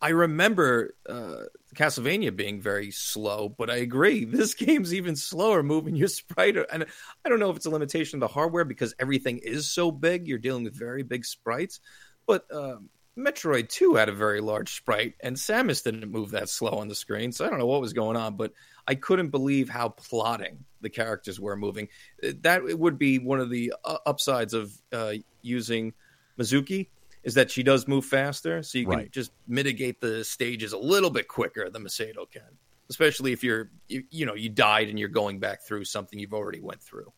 [0.00, 1.44] I remember uh,
[1.74, 6.56] Castlevania being very slow, but I agree this game's even slower moving your sprite.
[6.56, 6.86] And
[7.24, 10.26] I don't know if it's a limitation of the hardware because everything is so big.
[10.26, 11.80] You're dealing with very big sprites,
[12.26, 12.88] but um,
[13.18, 16.94] Metroid 2 had a very large sprite, and Samus didn't move that slow on the
[16.94, 17.32] screen.
[17.32, 18.52] So I don't know what was going on, but
[18.86, 21.88] I couldn't believe how plotting the characters were moving.
[22.22, 25.94] That would be one of the uh, upsides of uh, using
[26.38, 26.90] Mizuki
[27.28, 29.12] is that she does move faster, so you can Right.
[29.12, 32.56] just mitigate the stages a little bit quicker than Masato can.
[32.88, 36.32] Especially if you're, you, you know, you died and you're going back through something you've
[36.32, 37.12] already went through.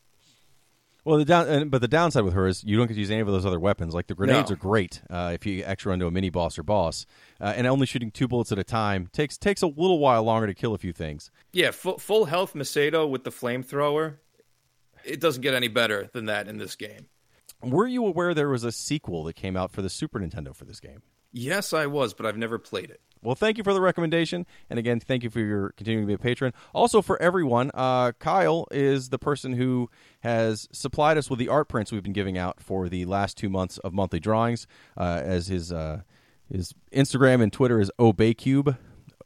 [1.04, 3.10] Well, the down, and- but the downside with her is you don't get to use
[3.10, 3.94] any of those other weapons.
[3.94, 4.54] Like the grenades No.
[4.54, 7.06] are great uh, if you actually run into a mini boss or boss,
[7.40, 10.48] uh, and only shooting two bullets at a time takes takes a little while longer
[10.48, 11.30] to kill a few things.
[11.52, 14.16] Yeah, full, full health Masato with the flamethrower.
[15.04, 17.06] It doesn't get any better than that in this game.
[17.62, 20.64] Were you aware there was a sequel that came out for the Super Nintendo for
[20.64, 21.02] this game?
[21.32, 23.00] Yes, I was, but I've never played it.
[23.22, 26.14] Well, thank you for the recommendation, and again, thank you for your continuing to be
[26.14, 26.54] a patron.
[26.74, 29.90] Also, for everyone, uh, Kyle is the person who
[30.20, 33.50] has supplied us with the art prints we've been giving out for the last two
[33.50, 34.66] months of monthly drawings.
[34.96, 36.00] Uh, as his uh,
[36.50, 38.76] his Instagram and Twitter is obeykube,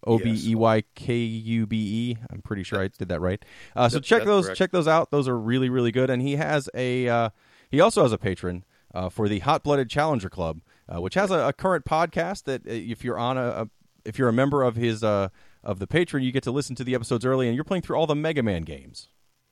[0.02, 2.16] O B E Y K U B E.
[2.30, 3.42] I'm pretty sure I did that right.
[3.76, 4.58] Uh, so check those correct.
[4.58, 5.12] check those out.
[5.12, 6.10] Those are really really good.
[6.10, 7.30] And he has a uh,
[7.74, 8.64] he also has a patron
[8.94, 12.66] uh, for the Hot Blooded Challenger Club, uh, which has a, a current podcast that
[12.66, 13.70] uh, if you're on a, a
[14.04, 15.28] if you're a member of his uh,
[15.62, 17.96] of the patron, you get to listen to the episodes early, and you're playing through
[17.96, 19.08] all the Mega Man games.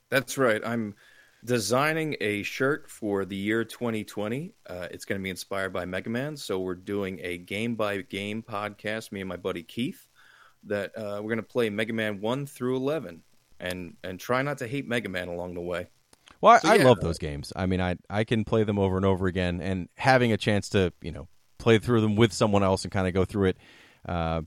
[0.09, 0.61] That's right.
[0.63, 0.95] I'm
[1.43, 4.53] designing a shirt for the year 2020.
[4.67, 6.37] Uh, it's going to be inspired by Mega Man.
[6.37, 10.07] So we're doing a game by game podcast, me and my buddy Keith,
[10.65, 13.21] that uh, we're going to play Mega Man 1 through 11
[13.59, 15.87] and, and try not to hate Mega Man along the way.
[16.43, 16.83] Well, I, So, I yeah.
[16.83, 17.53] love those games.
[17.55, 20.67] I mean, I I can play them over and over again, and having a chance
[20.69, 23.57] to you know play through them with someone else and kind of go through it
[24.09, 24.41] uh,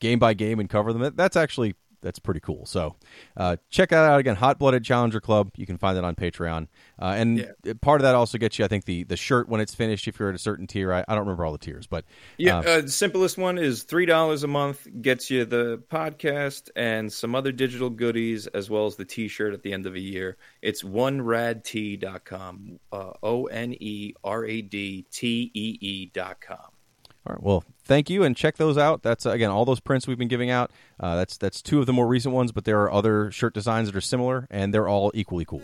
[0.00, 1.12] game by game and cover them.
[1.14, 2.66] That's actually that's pretty cool.
[2.66, 2.96] So
[3.36, 4.36] uh, check that out again.
[4.36, 5.50] Hot Blooded Challenger Club.
[5.56, 6.68] You can find it on Patreon,
[7.00, 9.74] uh, and part of that also gets you, I think, the the shirt when it's
[9.74, 10.08] finished.
[10.08, 12.04] If you're at a certain tier, I, I don't remember all the tiers, but
[12.38, 16.70] Yeah, uh, uh, the simplest one is three dollars a month gets you the podcast
[16.76, 20.00] and some other digital goodies as well as the T-shirt at the end of a
[20.00, 20.36] year.
[20.62, 26.58] It's oneradtee.com, uh, O N E R A D T E E dot com.
[27.26, 27.42] All right.
[27.42, 29.02] Well, thank you, and check those out.
[29.02, 30.70] That's uh, again all those prints we've been giving out.
[30.98, 33.88] Uh, that's that's two of the more recent ones, but there are other shirt designs
[33.88, 35.62] that are similar, and they're all equally cool.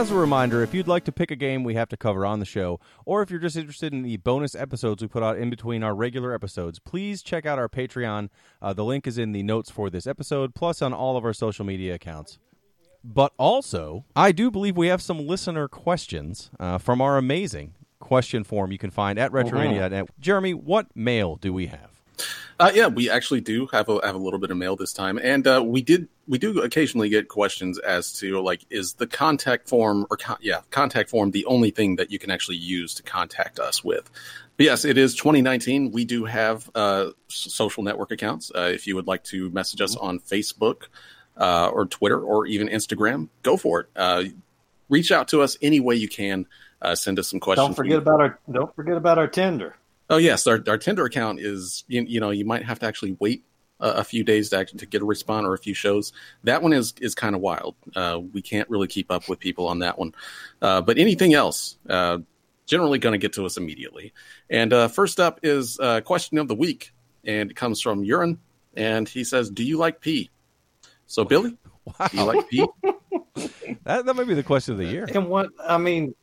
[0.00, 2.40] As a reminder, if you'd like to pick a game we have to cover on
[2.40, 5.50] the show, or if you're just interested in the bonus episodes we put out in
[5.50, 8.30] between our regular episodes, please check out our Patreon.
[8.62, 11.34] Uh, the link is in the notes for this episode, plus on all of our
[11.34, 12.38] social media accounts.
[13.04, 18.42] But also, I do believe we have some listener questions uh, from our amazing question
[18.42, 20.08] form you can find at retromania.net.
[20.18, 21.99] Jeremy, what mail do we have?
[22.60, 25.18] Uh, yeah, we actually do have a have a little bit of mail this time,
[25.18, 29.66] and uh, we did we do occasionally get questions as to like is the contact
[29.66, 33.02] form or con- yeah contact form the only thing that you can actually use to
[33.02, 34.10] contact us with.
[34.58, 35.90] But yes, it is 2019.
[35.90, 38.52] We do have uh, social network accounts.
[38.54, 40.88] Uh, if you would like to message us on Facebook
[41.38, 43.86] uh, or Twitter or even Instagram, go for it.
[43.96, 44.24] Uh,
[44.90, 46.44] reach out to us any way you can.
[46.92, 47.68] send us some questions.
[47.68, 49.76] Don't forget about our don't forget about our Tinder.
[50.10, 53.16] Oh yes, our our Tinder account is you, you know you might have to actually
[53.20, 53.44] wait
[53.78, 56.12] a, a few days to actually to get a response or a few shows.
[56.42, 57.76] That one is is kind of wild.
[57.94, 60.12] Uh, we can't really keep up with people on that one.
[60.60, 62.18] Uh, but anything else, uh,
[62.66, 64.12] generally going to get to us immediately.
[64.50, 66.92] And uh, first up is uh, question of the week,
[67.24, 68.40] and it comes from Urine,
[68.74, 70.28] and he says, "Do you like pee?"
[71.06, 72.08] So Billy, wow.
[72.08, 72.66] do you like pee?
[73.84, 75.08] that that might be the question of the year.
[75.14, 76.16] And what I mean.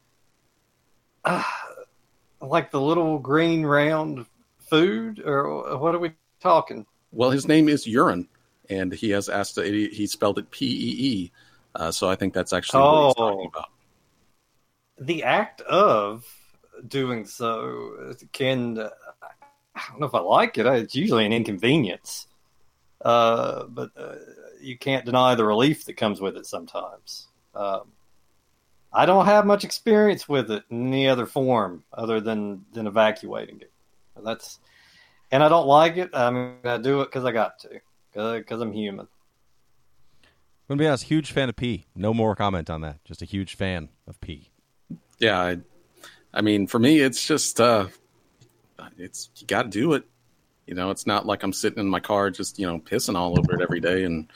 [2.50, 4.26] Like the little green round
[4.70, 6.86] food, or what are we talking?
[7.12, 8.28] Well, his name is Urine,
[8.70, 9.60] and he has asked.
[9.60, 11.32] He, he spelled it P E E.
[11.76, 13.50] Uh, so I think that's actually oh, what he's talking oh.
[13.50, 13.70] about.
[15.00, 16.26] The act of
[16.88, 18.80] doing so can.
[18.80, 18.90] Uh,
[19.76, 20.66] I don't know if I like it.
[20.66, 22.28] It's usually an inconvenience,
[23.04, 24.16] uh, but uh,
[24.60, 27.28] you can't deny the relief that comes with it sometimes.
[27.54, 27.92] Um,
[28.92, 33.62] I don't have much experience with it in any other form other than than evacuating
[33.62, 33.72] it.
[34.24, 34.60] That's
[35.32, 36.12] and I don't like it.
[36.14, 37.82] I mean, I do it because I got to,
[38.14, 39.08] because I'm human.
[40.70, 41.86] I'm gonna be honest, huge fan of pee.
[41.96, 43.04] No more comment on that.
[43.06, 44.50] Just a huge fan of pee.
[45.20, 45.58] Yeah, I,
[46.34, 47.88] I mean, for me, it's just uh,
[48.98, 50.04] it's you got to do it.
[50.66, 53.40] You know, it's not like I'm sitting in my car just you know pissing all
[53.40, 54.28] over it every day and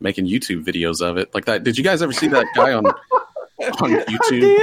[0.00, 1.64] making YouTube videos of it like that.
[1.64, 2.84] Did you guys ever see that guy on
[3.58, 4.58] on YouTube.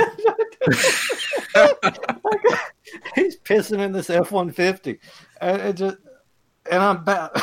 [3.16, 5.00] He's pissing in this F one fifty,
[5.40, 5.98] and just
[6.70, 7.40] and I'm about.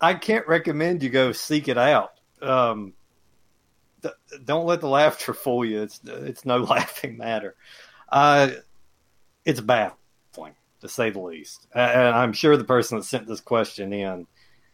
[0.00, 2.12] I can't recommend you go seek it out.
[2.42, 2.92] Um,
[4.02, 4.14] th-
[4.44, 5.82] don't let the laughter fool you.
[5.82, 7.54] It's it's no laughing matter.
[8.08, 8.50] Uh,
[9.44, 11.66] it's baffling to say the least.
[11.74, 14.26] And I'm sure the person that sent this question in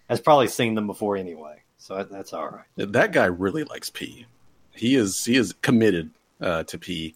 [0.08, 2.92] has probably seen them before anyway so that's all right.
[2.92, 4.26] That guy really likes pee.
[4.72, 7.14] He is he is committed uh, to pee,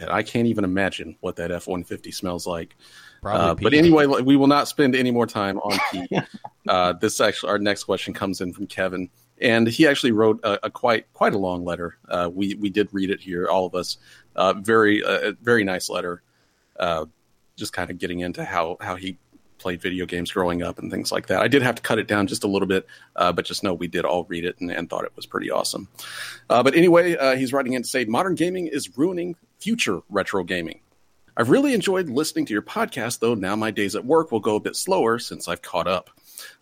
[0.00, 2.76] and I can't even imagine what that F one fifty smells like.
[3.22, 6.08] Uh, but anyway, we will not spend any more time on pee.
[6.68, 10.66] uh, this actually, our next question comes in from Kevin, and he actually wrote a,
[10.66, 11.98] a quite quite a long letter.
[12.08, 13.98] Uh, we we did read it here, all of us.
[14.34, 16.22] Uh, very uh, very nice letter.
[17.56, 19.18] just kind of getting into how how he
[19.64, 21.40] played video games growing up and things like that.
[21.40, 22.86] I did have to cut it down just a little bit,
[23.16, 25.50] uh, but just know we did all read it and, and thought it was pretty
[25.50, 25.88] awesome.
[26.50, 30.44] Uh, but anyway, uh, he's writing in to say modern gaming is ruining future retro
[30.44, 30.80] gaming.
[31.34, 34.56] I've really enjoyed listening to your podcast, though now my days at work will go
[34.56, 36.10] a bit slower since I've caught up.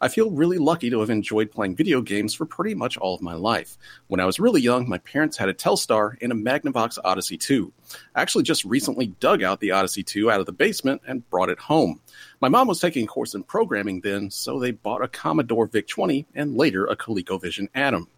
[0.00, 3.22] I feel really lucky to have enjoyed playing video games for pretty much all of
[3.22, 3.78] my life.
[4.08, 7.72] When I was really young, my parents had a Telstar and a Magnavox Odyssey 2.
[8.14, 11.50] I actually just recently dug out the Odyssey 2 out of the basement and brought
[11.50, 12.00] it home.
[12.40, 15.86] My mom was taking a course in programming then, so they bought a Commodore VIC
[15.86, 18.08] 20 and later a ColecoVision Adam.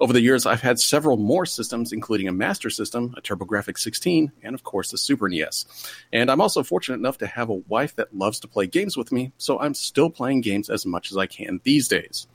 [0.00, 4.32] Over the years, I've had several more systems, including a Master System, a TurboGrafx 16,
[4.42, 5.64] and of course, a Super NES.
[6.12, 9.12] And I'm also fortunate enough to have a wife that loves to play games with
[9.12, 12.26] me, so I'm still playing games as much as I can these days.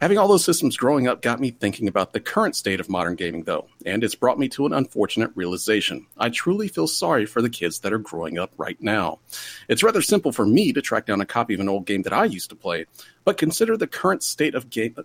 [0.00, 3.14] Having all those systems growing up got me thinking about the current state of modern
[3.14, 6.06] gaming, though, and it's brought me to an unfortunate realization.
[6.18, 9.20] I truly feel sorry for the kids that are growing up right now.
[9.68, 12.12] It's rather simple for me to track down a copy of an old game that
[12.12, 12.84] I used to play,
[13.24, 14.96] but consider the current state of game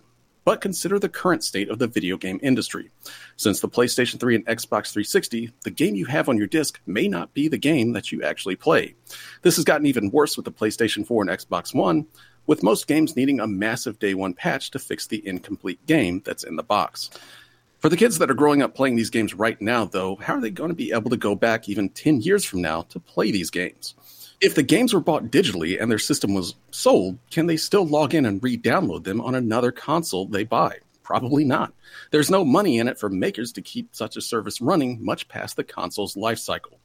[0.44, 2.90] but consider the current state of the video game industry.
[3.36, 7.08] Since the PlayStation 3 and Xbox 360, the game you have on your disc may
[7.08, 8.94] not be the game that you actually play.
[9.42, 12.06] This has gotten even worse with the PlayStation 4 and Xbox One,
[12.46, 16.44] with most games needing a massive day one patch to fix the incomplete game that's
[16.44, 17.10] in the box.
[17.78, 20.40] For the kids that are growing up playing these games right now, though, how are
[20.40, 23.32] they going to be able to go back even 10 years from now to play
[23.32, 23.94] these games?
[24.42, 28.12] If the games were bought digitally and their system was sold, can they still log
[28.12, 30.78] in and re download them on another console they buy?
[31.04, 31.72] Probably not.
[32.10, 35.54] There's no money in it for makers to keep such a service running much past
[35.54, 36.80] the console's life cycle.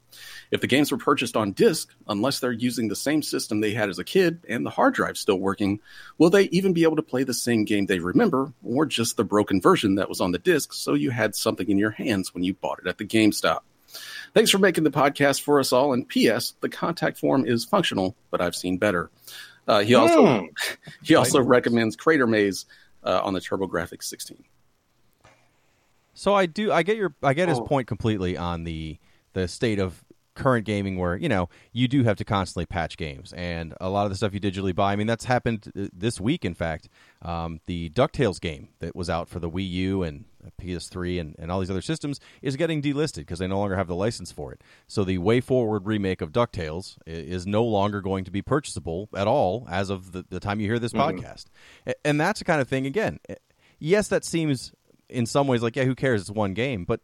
[0.51, 3.89] If the games were purchased on disc, unless they're using the same system they had
[3.89, 5.79] as a kid and the hard drive still working,
[6.19, 9.23] will they even be able to play the same game they remember or just the
[9.23, 12.43] broken version that was on the disc so you had something in your hands when
[12.43, 13.61] you bought it at the GameStop?
[14.34, 15.93] Thanks for making the podcast for us all.
[15.93, 16.53] And P.S.
[16.61, 19.09] The contact form is functional, but I've seen better.
[19.67, 20.45] Uh, he also Hmm.
[21.03, 22.65] he also recommends Crater Maze
[23.03, 24.43] uh, on the TurboGrafx 16.
[26.13, 26.71] So I do.
[26.71, 27.13] I get your.
[27.21, 27.63] I get his Oh.
[27.65, 28.97] point completely on the
[29.34, 30.03] the state of
[30.34, 34.05] current gaming, where you know you do have to constantly patch games, and a lot
[34.05, 34.93] of the stuff you digitally buy.
[34.93, 36.43] I mean, that's happened uh, this week.
[36.43, 36.89] In fact,
[37.21, 40.25] um, the Ducktales game that was out for the Wii U and
[40.61, 43.87] PS3 and, and all these other systems is getting delisted because they no longer have
[43.87, 44.61] the license for it.
[44.87, 49.27] So the Way Forward remake of Ducktales is no longer going to be purchasable at
[49.27, 51.45] all as of the, the time you hear this podcast,
[52.03, 52.85] and that's the kind of thing.
[52.85, 53.35] Again, eh,
[53.79, 54.73] yes, that seems
[55.09, 56.21] in some ways like yeah, who cares?
[56.21, 57.01] It's one game, but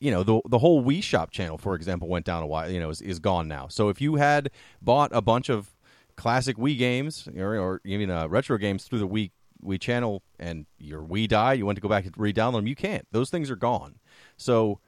[0.00, 2.70] you know the the whole Wii Shop channel, for example, went down a while.
[2.70, 3.68] You know, is, is gone now.
[3.68, 4.50] So if you had
[4.82, 5.74] bought a bunch of
[6.16, 9.30] classic Wii games or, or even uh, retro games through the Wii
[9.64, 12.76] Wii channel, and your Wii die, you want to go back and re-download them, you
[12.76, 13.06] can't.
[13.12, 13.96] Those things are gone.
[14.36, 14.80] So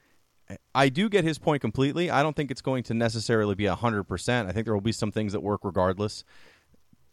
[0.74, 2.10] I do get his point completely.
[2.10, 4.48] I don't think it's going to necessarily be hundred percent.
[4.48, 6.24] I think there will be some things that work regardless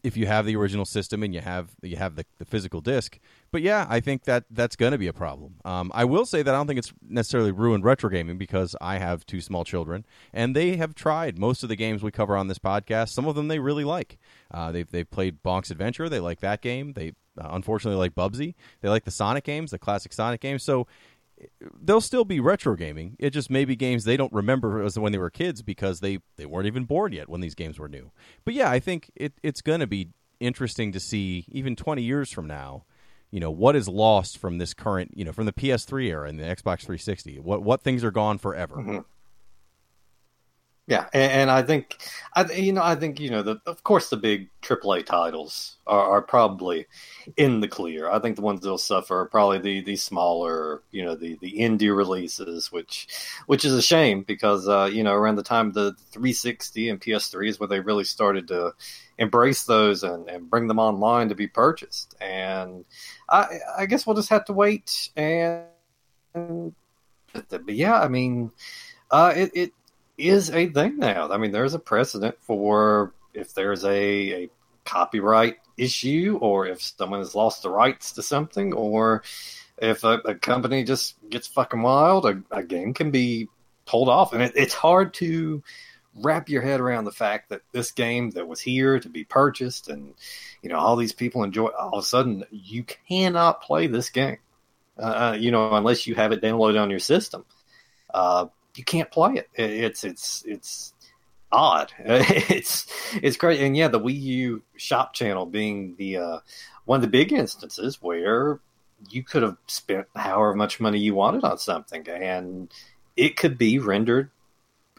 [0.04, 3.20] if you have the original system and you have you have the, the physical disc.
[3.52, 5.56] But yeah, I think that that's going to be a problem.
[5.66, 9.00] Um, I will say that I don't think it's necessarily ruined retro gaming because I
[9.00, 12.48] have two small children and they have tried most of the games we cover on
[12.48, 13.10] this podcast.
[13.10, 14.18] Some of them they really like.
[14.52, 16.10] Uh, they've they've played Bonk's Adventure.
[16.10, 16.94] They like that game.
[16.94, 18.56] They uh, unfortunately like Bubsy.
[18.82, 20.64] They like the Sonic games, the classic Sonic games.
[20.64, 20.88] So
[21.80, 23.16] they'll still be retro gaming.
[23.20, 26.20] It just may be games they don't remember as when they were kids because they,
[26.36, 28.12] they weren't even born yet when these games were new.
[28.44, 30.10] But yeah, I think it, it's going to be
[30.40, 32.86] interesting to see even 20 years from now,
[33.32, 36.40] you know, what is lost from this current, you know, from the PS3 era and
[36.40, 37.40] the Xbox 360.
[37.40, 38.76] What what things are gone forever.
[38.78, 39.06] Mhm.
[40.90, 41.98] Yeah, and, and I think,
[42.34, 46.12] I you know, I think you know, the of course the big AAA titles are,
[46.12, 46.88] are probably
[47.36, 48.10] in the clear.
[48.10, 51.58] I think the ones that'll suffer are probably the the smaller, you know, the the
[51.60, 53.10] indie releases, which
[53.48, 57.50] which is a shame because uh, you know around the time the 360 and PS3
[57.50, 58.72] is where they really started to
[59.18, 62.16] embrace those and, and bring them online to be purchased.
[62.22, 62.86] And
[63.28, 65.66] I I guess we'll just have to wait and.
[67.34, 68.52] But yeah, I mean,
[69.12, 69.72] uh, it, it
[70.18, 71.32] is a thing now.
[71.32, 74.50] I mean, there's a precedent for if there's a, a
[74.84, 79.24] copyright issue or if someone has lost the rights to something or
[79.78, 83.48] if a, a company just gets fucking wild, a, a game can be
[83.86, 84.34] pulled off.
[84.34, 85.62] And it, it's hard to
[86.16, 89.88] wrap your head around the fact that this game that was here to be purchased
[89.88, 90.16] and,
[90.64, 94.38] you know, all these people enjoy, all of a sudden you cannot play this game.
[94.98, 97.46] Uh, you know, unless you have it downloaded on your system.
[98.12, 98.48] Uh,
[98.78, 99.50] you can't play it.
[99.56, 100.94] It- It's it's it's
[101.52, 101.92] odd.
[102.00, 102.88] It's
[103.22, 106.40] it's great, and yeah, the Wii U shop channel being the uh,
[106.86, 108.60] one of the big instances where
[109.10, 112.70] you could have spent however much money you wanted on something, and
[113.16, 114.30] it could be rendered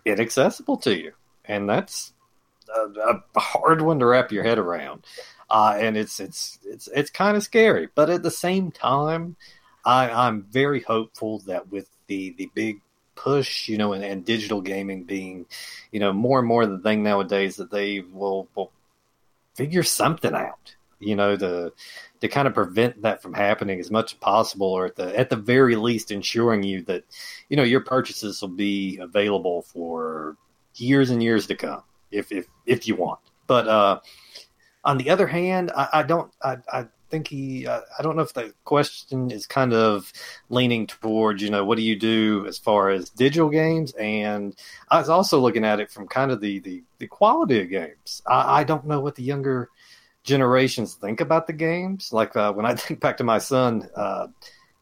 [0.04, 1.12] inaccessible to you,
[1.44, 2.12] and that's
[2.74, 5.04] a, a hard one to wrap your head around.
[5.50, 9.36] Uh, and it's it's it's it's kind of scary, but at the same time,
[9.84, 12.80] I, I'm very hopeful that with the the big
[13.18, 15.46] push, you know, and, and digital gaming being,
[15.90, 18.70] you know, more and more the thing nowadays that they will will
[19.54, 21.72] figure something out, you know, to
[22.20, 25.30] to kind of prevent that from happening as much as possible, or at the at
[25.30, 27.04] the very least ensuring you that,
[27.48, 30.36] you know, your purchases will be available for
[30.76, 33.20] years and years to come, if if if you want.
[33.46, 34.00] But uh,
[34.84, 38.22] on the other hand, I, I don't I, I think he uh, I don't know
[38.22, 40.12] if the question is kind of
[40.48, 43.92] leaning towards you know what do you do as far as digital games?
[43.92, 44.54] And
[44.90, 48.22] I was also looking at it from kind of the the, the quality of games.
[48.26, 49.70] I, I don't know what the younger
[50.24, 52.12] generations think about the games.
[52.12, 54.28] Like uh, when I think back to my son uh,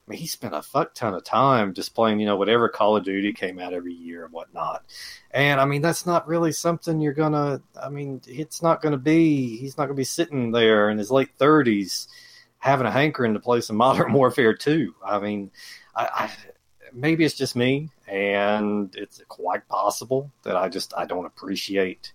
[0.06, 2.96] I mean, he spent a fuck ton of time just playing, you know, whatever Call
[2.96, 4.84] of Duty came out every year and whatnot.
[5.32, 7.60] And I mean, that's not really something you're gonna.
[7.80, 9.56] I mean, it's not gonna be.
[9.56, 12.08] He's not gonna be sitting there in his late thirties
[12.58, 14.94] having a hankering to play some Modern Warfare 2.
[15.04, 15.50] I mean,
[15.94, 16.30] I, I
[16.92, 22.12] maybe it's just me, and it's quite possible that I just I don't appreciate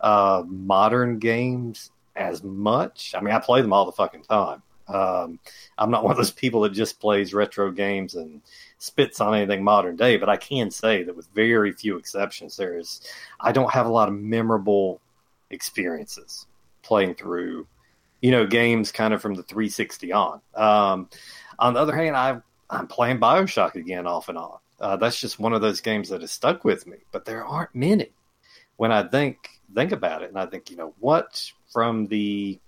[0.00, 3.14] uh, modern games as much.
[3.16, 4.62] I mean, I play them all the fucking time.
[4.92, 5.38] Um,
[5.78, 8.42] I'm not one of those people that just plays retro games and
[8.78, 12.76] spits on anything modern day, but I can say that with very few exceptions, there
[12.76, 13.00] is
[13.38, 15.00] I don't have a lot of memorable
[15.50, 16.46] experiences
[16.82, 17.66] playing through,
[18.20, 20.40] you know, games kind of from the 360 on.
[20.54, 21.08] Um,
[21.58, 24.58] on the other hand, I I'm playing Bioshock again off and on.
[24.80, 26.98] Uh, that's just one of those games that has stuck with me.
[27.12, 28.12] But there aren't many.
[28.76, 29.36] When I think
[29.74, 32.58] think about it, and I think, you know, what from the,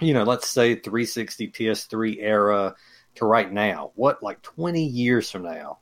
[0.00, 2.74] you know, let's say 360 PS3 era
[3.16, 5.78] to right now, what like 20 years from now,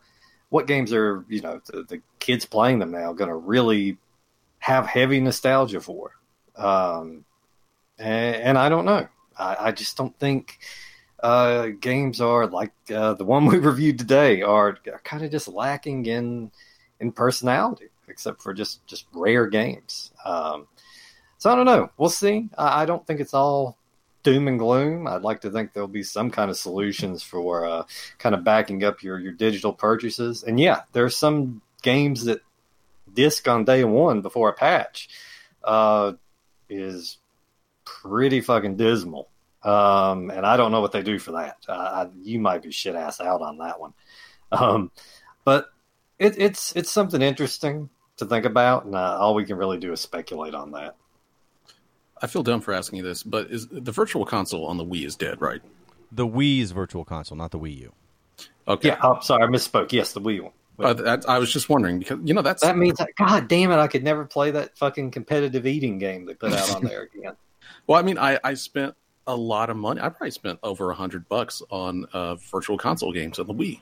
[0.51, 3.99] what games are you know the, the kids playing them now going to really
[4.59, 6.13] have heavy nostalgia for?
[6.57, 7.25] Um,
[7.99, 9.09] and, and I don't know.
[9.37, 10.59] I, I just don't think
[11.23, 15.49] uh, games are like uh, the one we reviewed today are, are kind of just
[15.49, 16.53] lacking in
[17.01, 20.13] in personality, except for just just rare games.
[20.25, 20.69] Um,
[21.39, 21.91] so I don't know.
[21.99, 22.49] We'll see.
[22.57, 23.77] I, I, don't think it's all
[24.25, 25.07] doom and gloom.
[25.07, 27.85] I'd like to think there'll be some kind of solutions for uh,
[28.19, 30.43] kind of backing up your your digital purchases.
[30.43, 32.41] And yeah, there's some games that
[33.13, 35.09] disc on day one before a patch
[35.63, 36.15] uh,
[36.69, 37.19] is
[37.85, 39.29] pretty fucking dismal.
[39.63, 41.57] Um, and I don't know what they do for that.
[41.69, 43.95] Uh, I, you might be shit ass out on that one.
[44.53, 44.91] Um,
[45.45, 45.69] but
[46.19, 49.93] it, it's it's something interesting to think about, and uh, all we can really do
[49.93, 50.97] is speculate on that.
[52.25, 55.05] I feel dumb for asking you this, but is the virtual console on the Wii
[55.05, 55.61] is dead, right?
[56.11, 57.93] The Wii's virtual console, not the Wii U.
[58.67, 58.89] Okay.
[58.89, 58.99] Yeah.
[59.03, 59.93] Oh, sorry, I misspoke.
[59.93, 60.53] Yes, the Wii one.
[60.79, 63.77] Uh, that, I was just wondering because you know that's that means God damn it,
[63.77, 67.35] I could never play that fucking competitive eating game they put out on there again.
[67.87, 68.95] well, I mean, I, I spent
[69.27, 70.01] a lot of money.
[70.01, 73.81] I probably spent over a hundred bucks on uh, virtual console games on the Wii.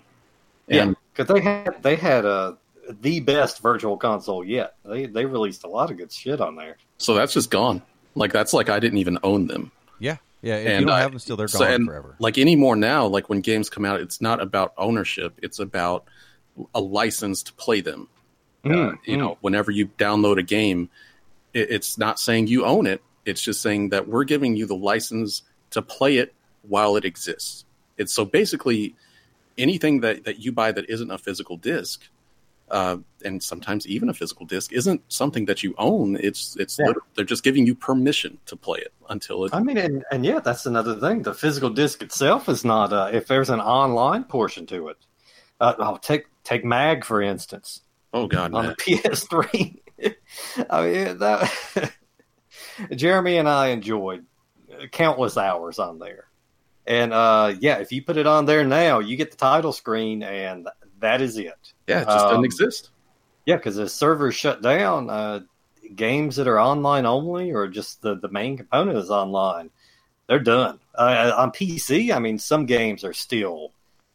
[0.67, 2.55] And, yeah, because they had they had uh,
[3.01, 4.75] the best virtual console yet.
[4.85, 6.77] They they released a lot of good shit on there.
[6.99, 7.83] So that's just gone.
[8.15, 9.73] Like that's like I didn't even own them.
[9.99, 10.57] Yeah, yeah.
[10.57, 12.17] If and you don't I, have them still, they're gone so, and forever.
[12.19, 15.39] Like anymore now, like when games come out, it's not about ownership.
[15.43, 16.05] It's about
[16.75, 18.09] a license to play them.
[18.65, 19.21] Mm, uh, you mm.
[19.21, 20.91] know, whenever you download a game,
[21.55, 23.03] it, it's not saying you own it.
[23.25, 27.65] It's just saying that we're giving you the license to play it while it exists.
[27.97, 28.95] It's so basically
[29.59, 32.03] anything that, that you buy that isn't a physical disc,
[32.73, 36.17] uh, and sometimes even a physical disc, isn't something that you own.
[36.17, 36.93] It's it's yeah.
[37.15, 39.55] they're just giving you permission to play it until it.
[39.55, 41.23] I mean, and, and yeah, that's another thing.
[41.23, 42.93] The physical disc itself is not.
[42.93, 44.97] Uh, if there's an online portion to it,
[45.61, 47.83] uh, I'll take take Mag for instance.
[48.15, 48.75] Oh God, on man.
[48.79, 49.79] the PS3.
[50.71, 51.93] I mean that.
[52.97, 54.25] Jeremy and I enjoyed
[54.93, 56.29] countless hours on there.
[56.87, 60.23] And uh, yeah, if you put it on there now, you get the title screen,
[60.23, 60.69] and
[61.03, 61.55] that is it.
[61.87, 62.91] Yeah, it just um, doesn't exist.
[63.47, 65.11] Yeah, because the servers shut down.
[65.11, 65.41] Uh,
[65.95, 69.71] games that are online only, or just the the main component is online,
[70.27, 70.81] they're done.
[70.95, 73.73] Uh, on PC, I mean, some games are still,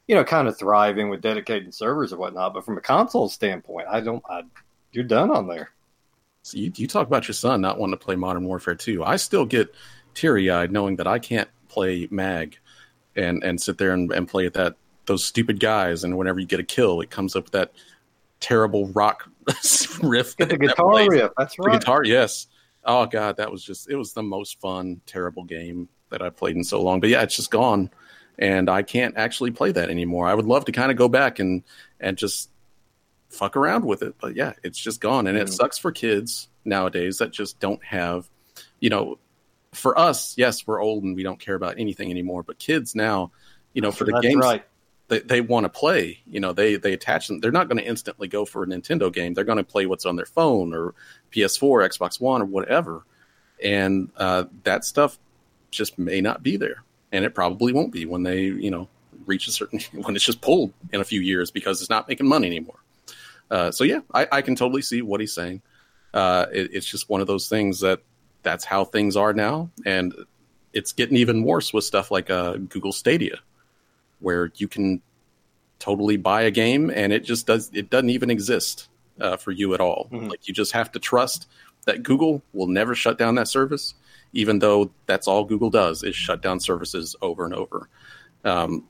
[0.08, 2.54] you know, kind of thriving with dedicated servers or whatnot.
[2.54, 4.24] But from a console standpoint, I don't.
[4.30, 4.44] I,
[4.92, 5.70] you're done on there.
[6.44, 9.04] So you, you talk about your son not wanting to play Modern Warfare 2.
[9.04, 9.76] I still get
[10.14, 12.58] teary eyed knowing that I can't play Mag
[13.18, 14.76] and and sit there and, and play at that
[15.08, 16.04] those stupid guys.
[16.04, 17.72] And whenever you get a kill, it comes up with that
[18.40, 19.30] terrible rock
[20.04, 20.38] riff.
[20.38, 21.32] Get the guitar that riff.
[21.38, 21.74] That's right.
[21.74, 22.48] The guitar, yes.
[22.86, 26.56] Oh god, that was just it was the most fun, terrible game that I've played
[26.56, 27.02] in so long.
[27.02, 27.90] But yeah, it's just gone,
[28.40, 30.28] and I can't actually play that anymore.
[30.28, 31.64] I would love to kind of go back and
[32.00, 32.50] and just
[33.30, 35.42] fuck around with it, but yeah, it's just gone, and mm.
[35.42, 38.30] it sucks for kids nowadays that just don't have,
[38.80, 39.18] you know,
[39.74, 42.44] for us, yes, we're old and we don't care about anything anymore.
[42.44, 43.32] But kids now,
[43.74, 44.66] you know, for the games right.
[45.10, 47.40] They, they want to play, you know, they they attach them.
[47.40, 49.34] They're not going to instantly go for a Nintendo game.
[49.34, 50.94] They're going to play what's on their phone or
[51.32, 53.04] PS4, Xbox One, or whatever.
[53.64, 55.18] And uh, that stuff
[55.72, 58.88] just may not be there, and it probably won't be when they, you know,
[59.26, 62.28] reach a certain when it's just pulled in a few years because it's not making
[62.28, 62.80] money anymore.
[63.50, 65.62] Uh, so yeah, I, I, can totally see what he's saying.
[66.14, 68.02] Uh, it, it's just one of those things that
[68.44, 70.14] that's how things are now, and
[70.74, 73.40] it's getting even worse with stuff like uh, Google Stadia,
[74.20, 75.02] where you can
[75.80, 78.90] totally buy a game and it just does it doesn't even exist
[79.22, 80.08] uh, for you at all.
[80.12, 80.28] Mm-hmm.
[80.28, 81.48] Like you just have to trust
[81.86, 83.94] that Google will never shut down that service,
[84.34, 87.90] even though that's all Google does is shut down services over and over.
[88.44, 88.86] Um,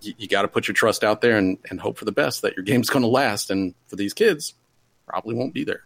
[0.00, 2.42] you, you got to put your trust out there and, and hope for the best
[2.42, 3.50] that your game's going to last.
[3.50, 4.54] And for these kids,
[5.06, 5.84] probably won't be there.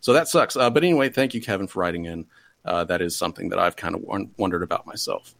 [0.00, 0.56] So that sucks.
[0.56, 2.26] Uh, but anyway, thank you, Kevin, for writing in.
[2.64, 4.02] Uh, that is something that I've kind of
[4.36, 5.34] wondered about myself.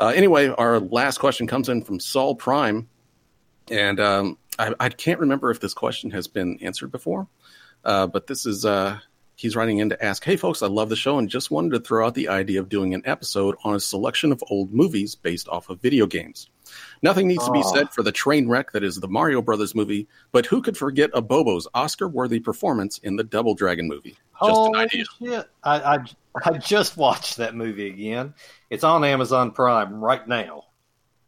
[0.00, 2.88] Uh, anyway, our last question comes in from Saul Prime.
[3.70, 7.28] And um, I, I, can't remember if this question has been answered before,
[7.84, 8.98] uh, but this is uh,
[9.36, 11.80] he's writing in to ask, "Hey folks, I love the show and just wanted to
[11.80, 15.48] throw out the idea of doing an episode on a selection of old movies based
[15.48, 16.50] off of video games.
[17.02, 20.08] Nothing needs to be said for the train wreck that is the Mario Brothers movie,
[20.32, 24.10] but who could forget Abobo's Oscar-worthy performance in the Double Dragon movie?
[24.10, 25.04] Just Holy an idea.
[25.18, 25.50] Shit.
[25.62, 25.98] I, I
[26.44, 28.34] I just watched that movie again.
[28.70, 30.64] It's on Amazon Prime right now.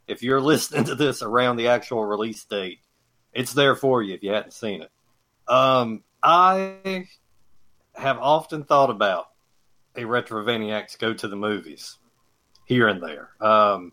[0.07, 2.81] If you're listening to this around the actual release date,
[3.33, 4.91] It's there for you if you hadn't seen it.
[5.49, 7.07] Um, I
[7.95, 9.27] have often thought about
[9.97, 11.99] a Retrovaniacs go to the movies
[12.65, 13.31] here and there.
[13.41, 13.93] Um,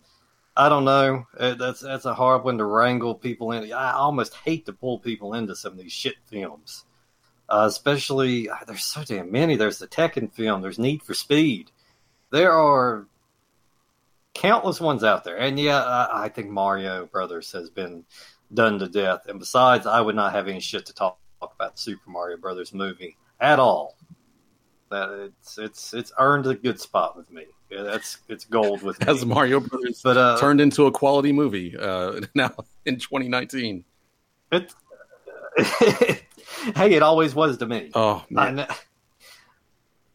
[0.56, 1.26] I don't know.
[1.38, 3.72] Uh, That's that's a hard one to wrangle people in.
[3.72, 6.86] I almost hate to pull people into some of these shit films,
[7.50, 9.56] uh, especially uh, there's so damn many.
[9.56, 10.62] There's the Tekken film.
[10.62, 11.72] There's Need for Speed.
[12.32, 13.08] There are
[14.34, 18.06] countless ones out there, and yeah, I, I think Mario Brothers has been
[18.54, 19.28] done to death.
[19.28, 22.74] And besides, I would not have any shit to talk about the Super Mario Brothers
[22.74, 23.98] movie at all.
[24.90, 27.46] That it's it's it's earned a good spot with me.
[27.70, 29.12] Yeah, that's it's gold with me.
[29.12, 32.54] As Mario Brothers but uh, turned into a quality movie uh, now
[32.86, 33.84] in 2019.
[34.52, 34.74] it,
[36.76, 37.92] hey, it always was to me.
[37.94, 38.78] Oh I, man, kn-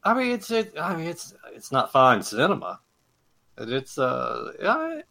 [0.03, 2.81] I mean, it's it, I mean, it's it's not fine cinema.
[3.57, 5.03] It's uh, I,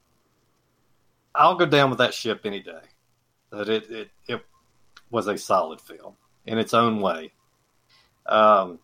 [1.34, 2.82] I'll go down with that ship any day.
[3.52, 4.46] That it, it it
[5.10, 7.34] was a solid film in its own way.
[8.26, 8.80] Um,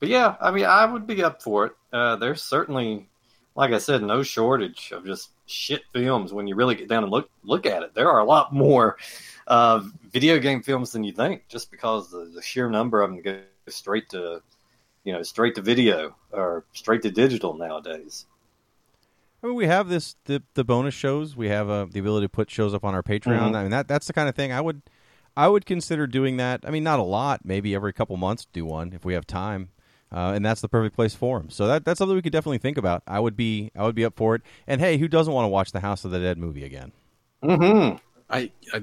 [0.00, 1.72] but yeah, I mean, I would be up for it.
[1.92, 3.08] Uh, there's certainly,
[3.54, 7.12] like I said, no shortage of just shit films when you really get down and
[7.12, 7.94] look look at it.
[7.94, 8.96] There are a lot more
[9.46, 13.22] uh, video game films than you think, just because the, the sheer number of them
[13.22, 14.42] go straight to,
[15.04, 18.26] you know, straight to video or straight to digital nowadays.
[19.42, 21.36] I mean, we have this the the bonus shows.
[21.36, 23.50] We have uh, the ability to put shows up on our Patreon.
[23.50, 23.56] Mhm.
[23.56, 24.82] I mean, that that's the kind of thing I would
[25.36, 26.60] I would consider doing that.
[26.66, 29.70] I mean, not a lot, maybe every couple months do one if we have time,
[30.12, 31.50] uh, and that's the perfect place for them.
[31.50, 33.02] So that that's something we could definitely think about.
[33.06, 34.42] I would be I would be up for it.
[34.66, 36.92] And hey, who doesn't want to watch the House of the Dead movie again?
[37.42, 37.96] Mm-hmm.
[38.30, 38.82] I, I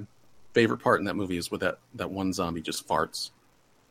[0.53, 3.31] favorite part in that movie is with that that one zombie just farts.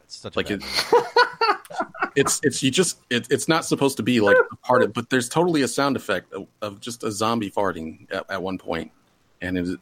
[0.05, 0.63] It's such Like a it,
[2.17, 5.11] it's it's you just it, it's not supposed to be like a part of, but
[5.11, 8.69] there's totally a sound effect of, of just a zombie farting at, at one point.
[8.69, 8.93] point,
[9.41, 9.81] and it,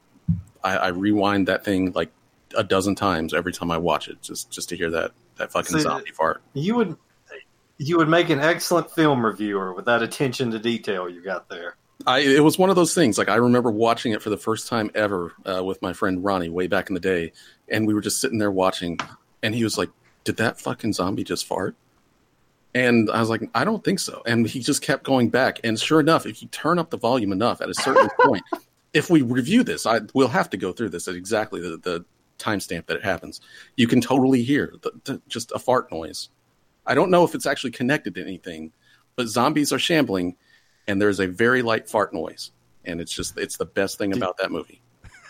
[0.62, 2.10] I, I rewind that thing like
[2.56, 5.76] a dozen times every time I watch it, just just to hear that that fucking
[5.76, 6.42] See, zombie fart.
[6.54, 6.96] You would
[7.78, 11.76] you would make an excellent film reviewer with that attention to detail you got there.
[12.06, 13.18] I it was one of those things.
[13.18, 16.48] Like I remember watching it for the first time ever uh, with my friend Ronnie
[16.48, 17.32] way back in the day,
[17.68, 18.98] and we were just sitting there watching,
[19.42, 19.90] and he was like,
[20.24, 21.74] "Did that fucking zombie just fart?"
[22.74, 25.80] And I was like, "I don't think so." And he just kept going back, and
[25.80, 28.44] sure enough, if you turn up the volume enough at a certain point,
[28.92, 32.04] if we review this, I we'll have to go through this at exactly the, the
[32.38, 33.40] timestamp that it happens.
[33.76, 36.28] You can totally hear the, the, just a fart noise.
[36.86, 38.72] I don't know if it's actually connected to anything,
[39.16, 40.36] but zombies are shambling
[40.86, 42.52] and there's a very light fart noise
[42.84, 44.80] and it's just it's the best thing about that movie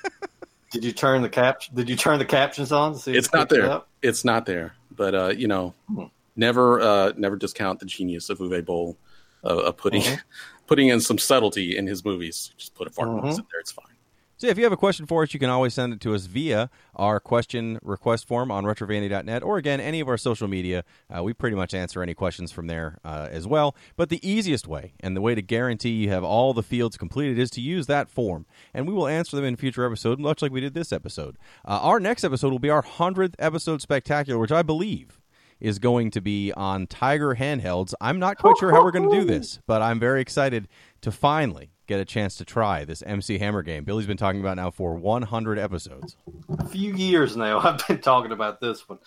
[0.73, 1.63] Did you turn the cap?
[1.73, 2.93] Did you turn the captions on?
[2.93, 6.05] To see it's not picked it there it's not there but uh you know Hmm.
[6.37, 8.97] never uh never discount the genius of uwe boll
[9.45, 10.21] uh, of putting Mhm.
[10.67, 13.23] putting in some subtlety in his movies just put a fart Mhm.
[13.25, 13.96] noise in there it's fine
[14.39, 16.27] So if you have a question for us, you can always send it to us
[16.27, 20.85] via our question request form on retrovania.net or again any of our social media.
[21.09, 23.75] Uh, we pretty much answer any questions from there uh, as well.
[23.97, 27.39] But the easiest way and the way to guarantee you have all the fields completed
[27.39, 28.45] is to use that form,
[28.75, 31.39] and we will answer them in future episode, much like we did this episode.
[31.65, 35.19] Uh, our next episode will be our hundredth episode spectacular, which I believe
[35.61, 37.95] is going to be on Tiger handhelds.
[38.03, 40.69] I'm not quite sure how we're going to do this, but I'm very excited
[41.01, 43.85] to finally get a chance to try this MC Hammer game.
[43.85, 46.17] Billy's been talking about now for 100 episodes.
[46.59, 48.99] A few years now, I've been talking about this one.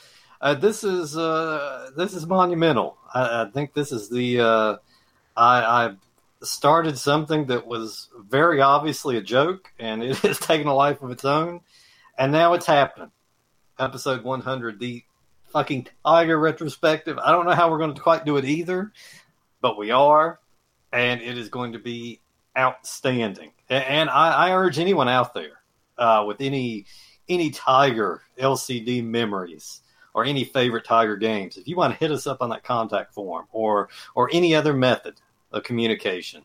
[0.41, 2.97] Uh, this is uh, this is monumental.
[3.13, 4.77] I, I think this is the uh,
[5.35, 5.95] I, I
[6.41, 11.11] started something that was very obviously a joke, and it has taken a life of
[11.11, 11.61] its own,
[12.17, 13.11] and now it's happening.
[13.77, 15.03] Episode 100, the
[15.51, 17.17] fucking Tiger retrospective.
[17.17, 18.91] I don't know how we're going to quite do it either,
[19.61, 20.39] but we are,
[20.91, 22.21] and it is going to be
[22.57, 23.51] outstanding.
[23.69, 25.61] And I, I urge anyone out there
[25.97, 26.85] uh, with any
[27.27, 29.81] any Tiger LCD memories
[30.15, 33.13] or any favorite Tiger games, if you want to hit us up on that contact
[33.13, 35.15] form or or any other method
[35.51, 36.41] of communication,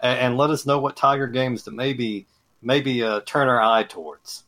[0.00, 2.26] and, and let us know what Tiger games that maybe
[2.62, 4.44] maybe uh, turn our eye towards,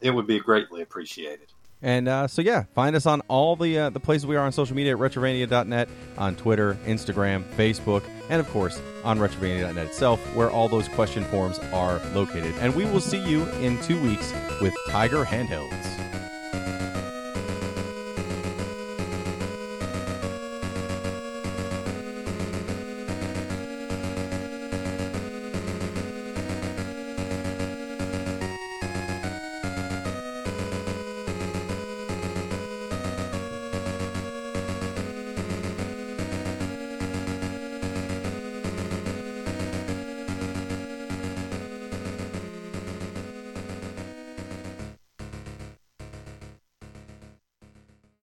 [0.00, 1.48] it would be greatly appreciated.
[1.82, 4.52] And uh, so, yeah, find us on all the uh, the places we are on
[4.52, 5.88] social media at retrovania.net,
[6.18, 11.58] on Twitter, Instagram, Facebook, and of course on retrovania.net itself, where all those question forms
[11.72, 12.54] are located.
[12.60, 15.99] And we will see you in two weeks with Tiger Handhelds.